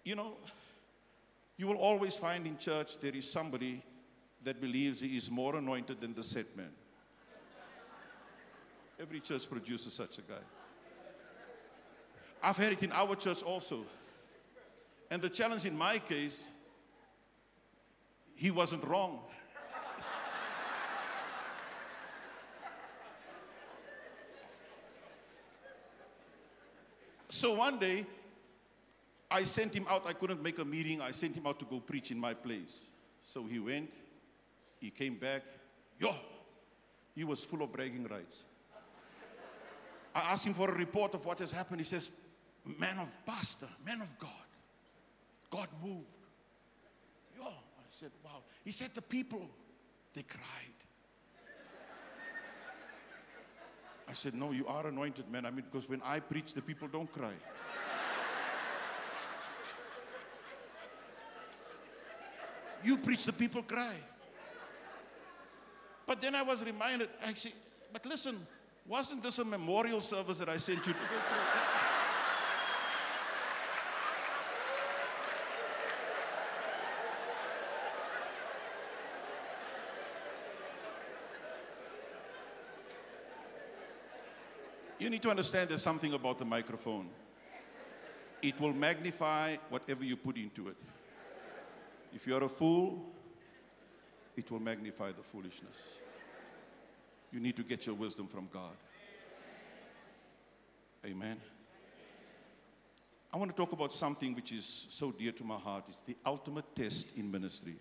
You 0.05 0.17
know, 0.17 0.37
you 1.57 1.67
will 1.69 1.77
always 1.77 2.19
find 2.19 2.47
in 2.47 2.59
church 2.59 2.99
there 2.99 3.15
is 3.15 3.31
somebody 3.31 3.83
that 4.43 4.61
believes 4.61 5.01
he 5.01 5.17
is 5.17 5.31
more 5.31 5.57
anointed 5.57 6.01
than 6.01 6.15
the 6.15 6.25
set 6.25 6.57
man. 6.57 6.73
Every 9.01 9.21
church 9.21 9.49
produces 9.49 9.93
such 9.93 10.19
a 10.19 10.23
guy. 10.23 10.43
I've 12.43 12.57
had 12.57 12.73
it 12.73 12.83
in 12.83 12.93
our 12.93 13.15
church 13.15 13.43
also. 13.43 13.85
And 15.13 15.21
the 15.21 15.29
challenge 15.29 15.67
in 15.67 15.77
my 15.77 15.99
case, 15.99 16.51
he 18.35 18.51
wasn't 18.51 18.83
wrong. 18.85 19.21
So 27.29 27.55
one 27.55 27.79
day, 27.79 28.07
I 29.31 29.43
sent 29.43 29.75
him 29.75 29.87
out. 29.89 30.07
I 30.07 30.13
couldn't 30.13 30.43
make 30.43 30.59
a 30.59 30.65
meeting. 30.65 31.01
I 31.01 31.13
sent 31.13 31.35
him 31.35 31.47
out 31.47 31.59
to 31.61 31.65
go 31.65 31.81
preach 31.81 32.11
in 32.11 32.19
my 32.19 32.35
place. 32.35 32.93
So 33.23 33.45
he 33.45 33.59
went, 33.59 33.91
he 34.81 34.91
came 34.91 35.17
back. 35.17 35.43
Yo, 35.99 36.15
he 37.15 37.25
was 37.25 37.43
full 37.43 37.63
of 37.63 37.73
bragging 37.73 38.07
rights. 38.07 38.43
I 40.15 40.21
asked 40.33 40.47
him 40.47 40.53
for 40.53 40.71
a 40.71 40.75
report 40.75 41.15
of 41.15 41.25
what 41.25 41.39
has 41.39 41.53
happened. 41.53 41.81
He 41.81 41.85
says, 41.85 42.13
Man 42.79 42.99
of 42.99 43.27
pastor, 43.27 43.69
man 43.87 44.03
of 44.03 44.19
God, 44.19 44.31
God 45.53 45.69
moved. 45.85 46.17
Yo, 47.37 47.45
I 47.45 47.91
said, 47.91 48.11
Wow. 48.25 48.43
He 48.65 48.73
said, 48.73 48.91
The 48.95 49.03
people, 49.03 49.49
they 50.15 50.23
cried. 50.23 50.41
I 54.09 54.15
said, 54.15 54.35
No, 54.35 54.51
you 54.51 54.67
are 54.67 54.87
anointed, 54.89 55.31
man. 55.31 55.45
I 55.47 55.51
mean, 55.51 55.65
because 55.71 55.89
when 55.89 56.01
I 56.05 56.19
preach, 56.21 56.55
the 56.55 56.63
people 56.63 56.89
don't 56.89 57.13
cry. 57.13 57.35
you 62.83 62.97
preach, 62.97 63.27
the 63.27 63.33
people 63.33 63.63
cry. 63.63 63.95
But 66.07 66.21
then 66.21 66.35
I 66.35 66.43
was 66.43 66.65
reminded, 66.65 67.09
I 67.23 67.33
said, 67.33 67.53
but 67.93 68.05
listen, 68.07 68.37
wasn't 68.89 69.23
this 69.23 69.39
a 69.39 69.45
memorial 69.45 70.01
service 70.01 70.39
that 70.41 70.49
I 70.49 70.57
sent 70.57 70.87
you 70.87 70.93
to 70.93 70.99
You 85.03 85.11
need 85.11 85.23
to 85.23 85.31
understand 85.31 85.69
there's 85.69 85.83
something 85.83 86.13
about 86.13 86.39
the 86.39 86.45
microphone. 86.45 87.09
It 88.41 88.61
will 88.61 88.73
magnify 88.73 89.57
whatever 89.69 90.05
you 90.05 90.17
put 90.17 90.37
into 90.37 90.69
it. 90.69 90.77
If 92.15 92.25
you're 92.25 92.45
a 92.45 92.49
fool, 92.49 93.03
it 94.37 94.49
will 94.49 94.61
magnify 94.61 95.11
the 95.11 95.23
foolishness. 95.23 95.99
You 97.33 97.41
need 97.41 97.57
to 97.57 97.65
get 97.65 97.85
your 97.85 97.97
wisdom 97.97 98.29
from 98.29 98.49
God. 98.53 98.77
Amen. 101.05 101.37
I 103.35 103.39
want 103.39 103.51
to 103.51 103.57
talk 103.57 103.73
about 103.73 103.93
something 103.93 104.37
which 104.37 104.53
is 104.53 104.87
so 104.89 105.11
dear 105.11 105.33
to 105.33 105.43
my 105.43 105.57
heart. 105.57 105.87
It's 105.89 106.03
the 106.03 106.17
ultimate 106.25 106.77
test 106.77 107.19
in 107.19 107.29
ministry. 107.29 107.75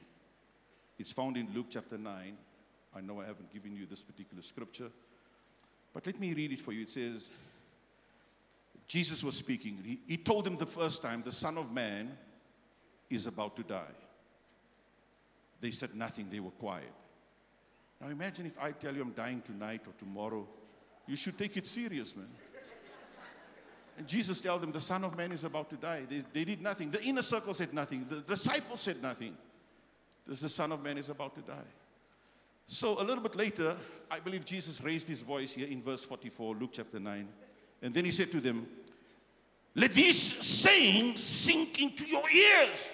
It's 0.98 1.12
found 1.12 1.38
in 1.38 1.50
Luke 1.54 1.68
chapter 1.70 2.00
9. 2.00 2.36
I 2.96 3.02
know 3.02 3.22
I 3.22 3.26
haven't 3.28 3.54
given 3.54 3.76
you 3.76 3.86
this 3.86 4.02
particular 4.02 4.42
scripture, 4.42 4.90
But 5.94 6.06
let 6.06 6.20
me 6.20 6.34
read 6.34 6.54
it 6.54 6.60
for 6.60 6.72
you. 6.72 6.82
It 6.82 6.90
says, 6.90 7.32
Jesus 8.88 9.24
was 9.24 9.38
speaking. 9.38 9.78
He, 9.86 10.00
he 10.08 10.18
told 10.18 10.46
them 10.46 10.56
the 10.58 10.66
first 10.66 11.02
time, 11.02 11.22
The 11.24 11.32
Son 11.32 11.58
of 11.58 11.74
Man 11.74 12.18
is 13.10 13.28
about 13.28 13.56
to 13.58 13.64
die. 13.64 13.96
They 15.60 15.72
said 15.72 15.94
nothing, 15.96 16.28
they 16.30 16.40
were 16.40 16.52
quiet. 16.52 16.92
Now 18.00 18.10
imagine 18.10 18.48
if 18.48 18.62
I 18.62 18.72
tell 18.72 18.96
you 18.96 19.02
I'm 19.02 19.12
dying 19.12 19.42
tonight 19.42 19.82
or 19.86 19.94
tomorrow. 19.98 20.48
You 21.08 21.16
should 21.16 21.38
take 21.38 21.56
it 21.58 21.68
serious, 21.68 22.16
man. 22.16 22.28
And 23.98 24.08
Jesus 24.08 24.42
told 24.42 24.62
them, 24.62 24.72
The 24.72 24.80
Son 24.80 25.04
of 25.04 25.16
Man 25.16 25.32
is 25.32 25.44
about 25.44 25.70
to 25.70 25.76
die. 25.76 26.02
They, 26.10 26.24
they 26.34 26.46
did 26.46 26.62
nothing. 26.62 26.90
The 26.90 27.04
inner 27.04 27.22
circle 27.22 27.54
said 27.54 27.74
nothing. 27.74 28.06
The 28.10 28.22
disciples 28.22 28.82
said 28.82 29.02
nothing. 29.02 29.38
The 30.26 30.36
Son 30.36 30.72
of 30.72 30.84
Man 30.84 30.98
is 30.98 31.10
about 31.10 31.36
to 31.36 31.42
die. 31.42 31.68
So 32.68 33.02
a 33.02 33.04
little 33.04 33.24
bit 33.24 33.36
later, 33.36 33.76
I 34.10 34.20
believe 34.20 34.46
Jesus 34.46 34.82
raised 34.82 35.08
his 35.08 35.22
voice 35.22 35.54
here 35.54 35.68
in 35.68 35.82
verse 35.82 36.04
44, 36.04 36.56
Luke 36.56 36.72
chapter 36.74 37.00
9. 37.00 37.28
And 37.82 37.94
then 37.94 38.06
he 38.06 38.12
said 38.12 38.32
to 38.32 38.40
them, 38.40 38.68
Let 39.76 39.94
these 39.94 40.20
sayings 40.20 41.22
sink 41.22 41.82
into 41.82 42.06
your 42.06 42.30
ears. 42.30 42.92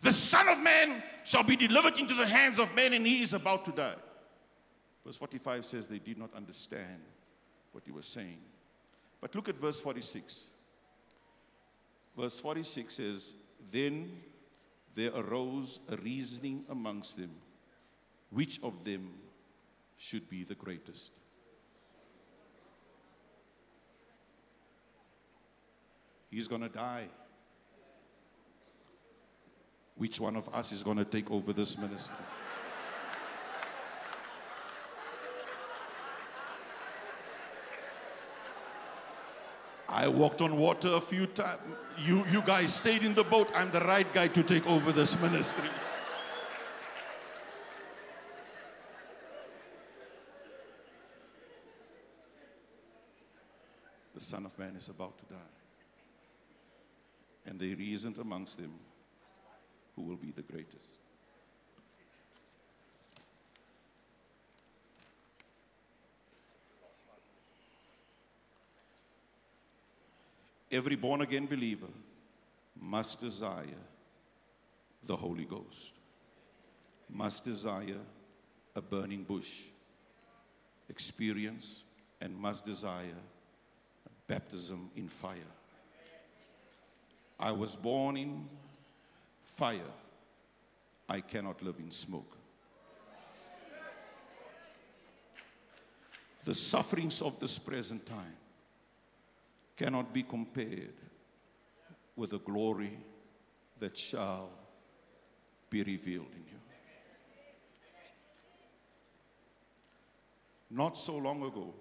The 0.00 0.12
Son 0.12 0.48
of 0.48 0.60
Man 0.60 1.02
shall 1.24 1.42
be 1.42 1.56
delivered 1.56 1.98
into 1.98 2.14
the 2.14 2.26
hands 2.26 2.58
of 2.58 2.74
men, 2.74 2.92
and 2.92 3.06
he 3.06 3.22
is 3.22 3.34
about 3.34 3.64
to 3.64 3.72
die. 3.72 3.94
Verse 5.04 5.16
45 5.16 5.64
says 5.64 5.86
they 5.86 5.98
did 5.98 6.18
not 6.18 6.34
understand 6.34 7.00
what 7.72 7.84
he 7.84 7.92
was 7.92 8.06
saying. 8.06 8.38
But 9.20 9.34
look 9.34 9.48
at 9.48 9.56
verse 9.56 9.80
46. 9.80 10.48
Verse 12.16 12.40
46 12.40 12.94
says, 12.94 13.34
Then 13.70 14.10
there 14.94 15.10
arose 15.14 15.80
a 15.90 15.96
reasoning 15.96 16.64
amongst 16.68 17.16
them 17.16 17.30
which 18.30 18.62
of 18.62 18.84
them 18.84 19.14
should 19.96 20.28
be 20.28 20.44
the 20.44 20.54
greatest. 20.54 21.12
He's 26.30 26.48
going 26.48 26.62
to 26.62 26.68
die. 26.68 27.06
Which 29.96 30.20
one 30.20 30.36
of 30.36 30.48
us 30.54 30.72
is 30.72 30.82
going 30.82 30.98
to 30.98 31.04
take 31.04 31.30
over 31.30 31.52
this 31.52 31.78
ministry? 31.78 32.24
I 39.88 40.08
walked 40.08 40.42
on 40.42 40.58
water 40.58 40.90
a 40.92 41.00
few 41.00 41.26
times. 41.26 41.58
You, 41.96 42.22
you 42.30 42.42
guys 42.42 42.74
stayed 42.74 43.02
in 43.02 43.14
the 43.14 43.24
boat. 43.24 43.50
I'm 43.54 43.70
the 43.70 43.80
right 43.80 44.06
guy 44.12 44.26
to 44.26 44.42
take 44.42 44.66
over 44.68 44.92
this 44.92 45.18
ministry. 45.22 45.70
The 54.16 54.20
Son 54.20 54.46
of 54.46 54.58
Man 54.58 54.74
is 54.76 54.88
about 54.88 55.18
to 55.18 55.24
die. 55.26 55.52
And 57.44 57.60
there 57.60 57.76
isn't 57.78 58.16
amongst 58.16 58.56
them 58.56 58.72
who 59.94 60.00
will 60.04 60.16
be 60.16 60.30
the 60.30 60.40
greatest. 60.40 60.90
Every 70.72 70.96
born 70.96 71.20
again 71.20 71.44
believer 71.44 71.92
must 72.80 73.20
desire 73.20 73.84
the 75.04 75.16
Holy 75.16 75.44
Ghost, 75.44 75.92
must 77.10 77.44
desire 77.44 78.00
a 78.74 78.80
burning 78.80 79.24
bush 79.24 79.64
experience, 80.88 81.84
and 82.22 82.34
must 82.34 82.64
desire 82.64 83.20
baptism 84.26 84.90
in 84.96 85.08
fire. 85.08 85.52
I 87.38 87.52
was 87.52 87.76
born 87.76 88.16
in 88.16 88.48
fire. 89.44 89.92
I 91.08 91.20
cannot 91.20 91.62
live 91.62 91.78
in 91.78 91.90
smoke. 91.90 92.36
The 96.44 96.54
sufferings 96.54 97.22
of 97.22 97.38
this 97.40 97.58
present 97.58 98.06
time 98.06 98.36
cannot 99.76 100.12
be 100.12 100.22
compared 100.22 100.94
with 102.14 102.30
the 102.30 102.38
glory 102.38 102.96
that 103.78 103.96
shall 103.96 104.50
be 105.68 105.82
revealed 105.82 106.32
in 106.34 106.44
you. 106.50 106.58
Not 110.70 110.96
so 110.96 111.16
long 111.16 111.42
ago, 111.42 111.74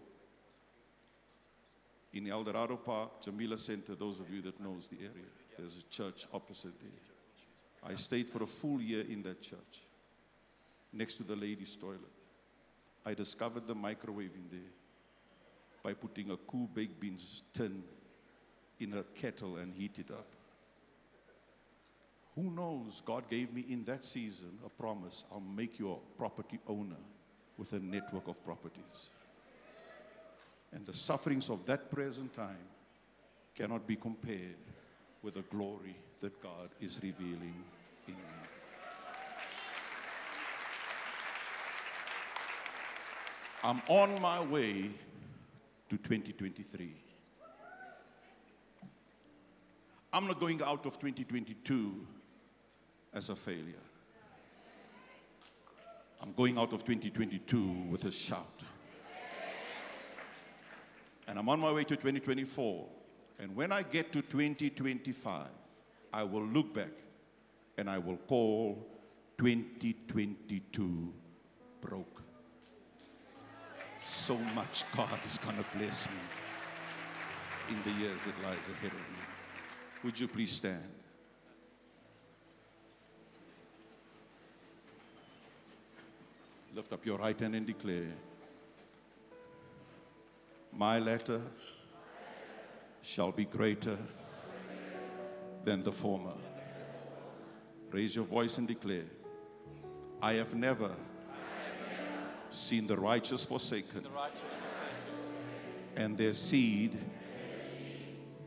in 2.15 2.32
Eldorado 2.32 2.78
Park, 2.78 3.21
Jamila 3.21 3.58
Center, 3.58 3.93
those 3.93 4.21
of 4.21 4.34
you 4.34 4.41
that 4.41 4.60
knows 4.62 4.88
the 4.88 4.97
area, 4.97 5.30
there's 5.58 5.80
a 5.80 5.89
church 5.89 6.28
opposite 6.34 6.80
there. 6.80 7.91
I 7.91 7.95
stayed 7.95 8.30
for 8.30 8.41
a 8.41 8.47
full 8.47 8.82
year 8.82 9.04
in 9.08 9.21
that 9.23 9.41
church, 9.41 9.84
next 10.93 11.15
to 11.15 11.23
the 11.23 11.36
ladies' 11.36 11.75
toilet. 11.75 11.99
I 13.06 13.13
discovered 13.13 13.67
the 13.67 13.75
microwave 13.75 14.32
in 14.34 14.47
there 14.49 14.71
by 15.84 15.93
putting 15.93 16.32
a 16.32 16.38
cool 16.38 16.67
baked 16.73 16.99
beans 16.99 17.43
tin 17.54 17.84
in 18.80 18.93
a 18.93 19.04
kettle 19.04 19.58
and 19.58 19.73
heat 19.73 19.99
it 19.99 20.10
up. 20.10 20.28
Who 22.36 22.49
knows? 22.49 23.01
God 23.06 23.30
gave 23.30 23.54
me 23.54 23.65
in 23.69 23.84
that 23.86 24.04
season 24.04 24.58
a 24.65 24.69
promise 24.69 25.25
I'll 25.32 25.41
make 25.41 25.80
you 25.80 25.91
a 25.91 26.17
property 26.17 26.60
owner 26.67 26.95
with 27.58 27.73
a 27.73 27.80
network 27.80 28.28
of 28.28 28.43
properties. 28.43 29.12
And 30.75 30.85
the 30.85 30.93
sufferings 30.93 31.49
of 31.49 31.65
that 31.65 31.89
present 31.89 32.33
time 32.33 32.67
cannot 33.55 33.88
be 33.88 33.95
compared 33.95 34.57
with 35.23 35.35
the 35.35 35.41
glory 35.43 35.95
that 36.19 36.41
God 36.43 36.69
is 36.81 36.99
revealing 37.01 37.55
in 38.07 38.13
me. 38.13 38.21
I'm 43.63 43.81
on 43.88 44.21
my 44.21 44.43
way 44.43 44.91
to 45.89 45.97
2023. 45.97 46.93
I'm 50.11 50.27
not 50.27 50.39
going 50.39 50.61
out 50.61 50.85
of 50.85 50.99
2022 50.99 52.05
as 53.13 53.29
a 53.29 53.35
failure. 53.35 53.73
I'm 56.21 56.33
going 56.33 56.57
out 56.57 56.73
of 56.73 56.83
2022 56.83 57.85
with 57.89 58.03
a 58.05 58.11
shout. 58.11 58.63
And 61.27 61.39
I'm 61.39 61.49
on 61.49 61.59
my 61.59 61.71
way 61.71 61.83
to 61.83 61.95
2024. 61.95 62.85
And 63.39 63.55
when 63.55 63.71
I 63.71 63.81
get 63.81 64.11
to 64.13 64.21
2025, 64.21 65.47
I 66.13 66.23
will 66.23 66.45
look 66.45 66.73
back 66.73 66.91
and 67.77 67.89
I 67.89 67.97
will 67.97 68.17
call 68.17 68.88
2022 69.38 71.13
broke. 71.81 72.21
So 73.99 74.38
much 74.53 74.83
God 74.95 75.25
is 75.25 75.38
going 75.39 75.57
to 75.57 75.65
bless 75.77 76.07
me 76.09 76.15
in 77.71 77.81
the 77.83 77.99
years 77.99 78.23
that 78.25 78.33
lies 78.43 78.69
ahead 78.69 78.91
of 78.91 78.93
me. 78.93 79.25
Would 80.03 80.19
you 80.19 80.27
please 80.27 80.51
stand? 80.51 80.83
Lift 86.75 86.93
up 86.93 87.05
your 87.05 87.17
right 87.17 87.39
hand 87.39 87.55
and 87.55 87.65
declare 87.65 88.11
My 90.77 90.99
letter 90.99 91.41
shall 93.01 93.31
be 93.31 93.45
greater 93.45 93.97
than 95.63 95.81
the 95.83 95.91
former. 95.91 96.35
Raise 97.91 98.13
your 98.13 98.25
voice 98.25 98.57
and 98.57 98.67
declare 98.67 99.05
I 100.21 100.33
have 100.33 100.53
never 100.53 100.91
seen 102.49 102.88
the 102.88 102.97
righteous 102.97 103.45
forsaken 103.45 104.05
and 105.95 106.17
their 106.17 106.33
seed 106.33 106.97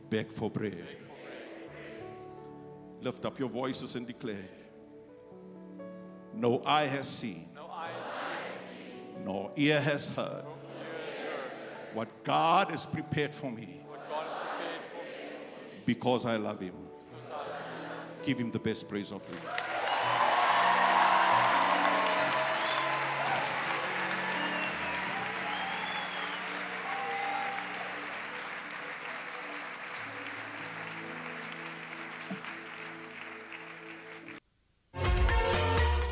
beg 0.09 0.27
for 0.27 0.51
bread. 0.51 0.85
Lift 3.01 3.25
up 3.25 3.39
your 3.39 3.49
voices 3.49 3.95
and 3.95 4.05
declare 4.05 4.45
No 6.33 6.61
eye 6.63 6.85
has 6.85 7.07
seen, 7.09 7.49
nor 9.25 9.51
ear 9.55 9.81
has 9.81 10.09
heard 10.09 10.45
God 12.29 12.69
has 12.69 12.85
prepared 12.85 13.33
for 13.33 13.49
me 13.49 13.81
because 15.83 16.27
I 16.27 16.35
love 16.35 16.59
Him. 16.59 16.75
Give 18.21 18.37
Him 18.37 18.51
the 18.51 18.59
best 18.59 18.87
praise 18.87 19.11
offering. 19.11 19.41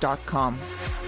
www.thebrainfuck.com. 0.00 1.05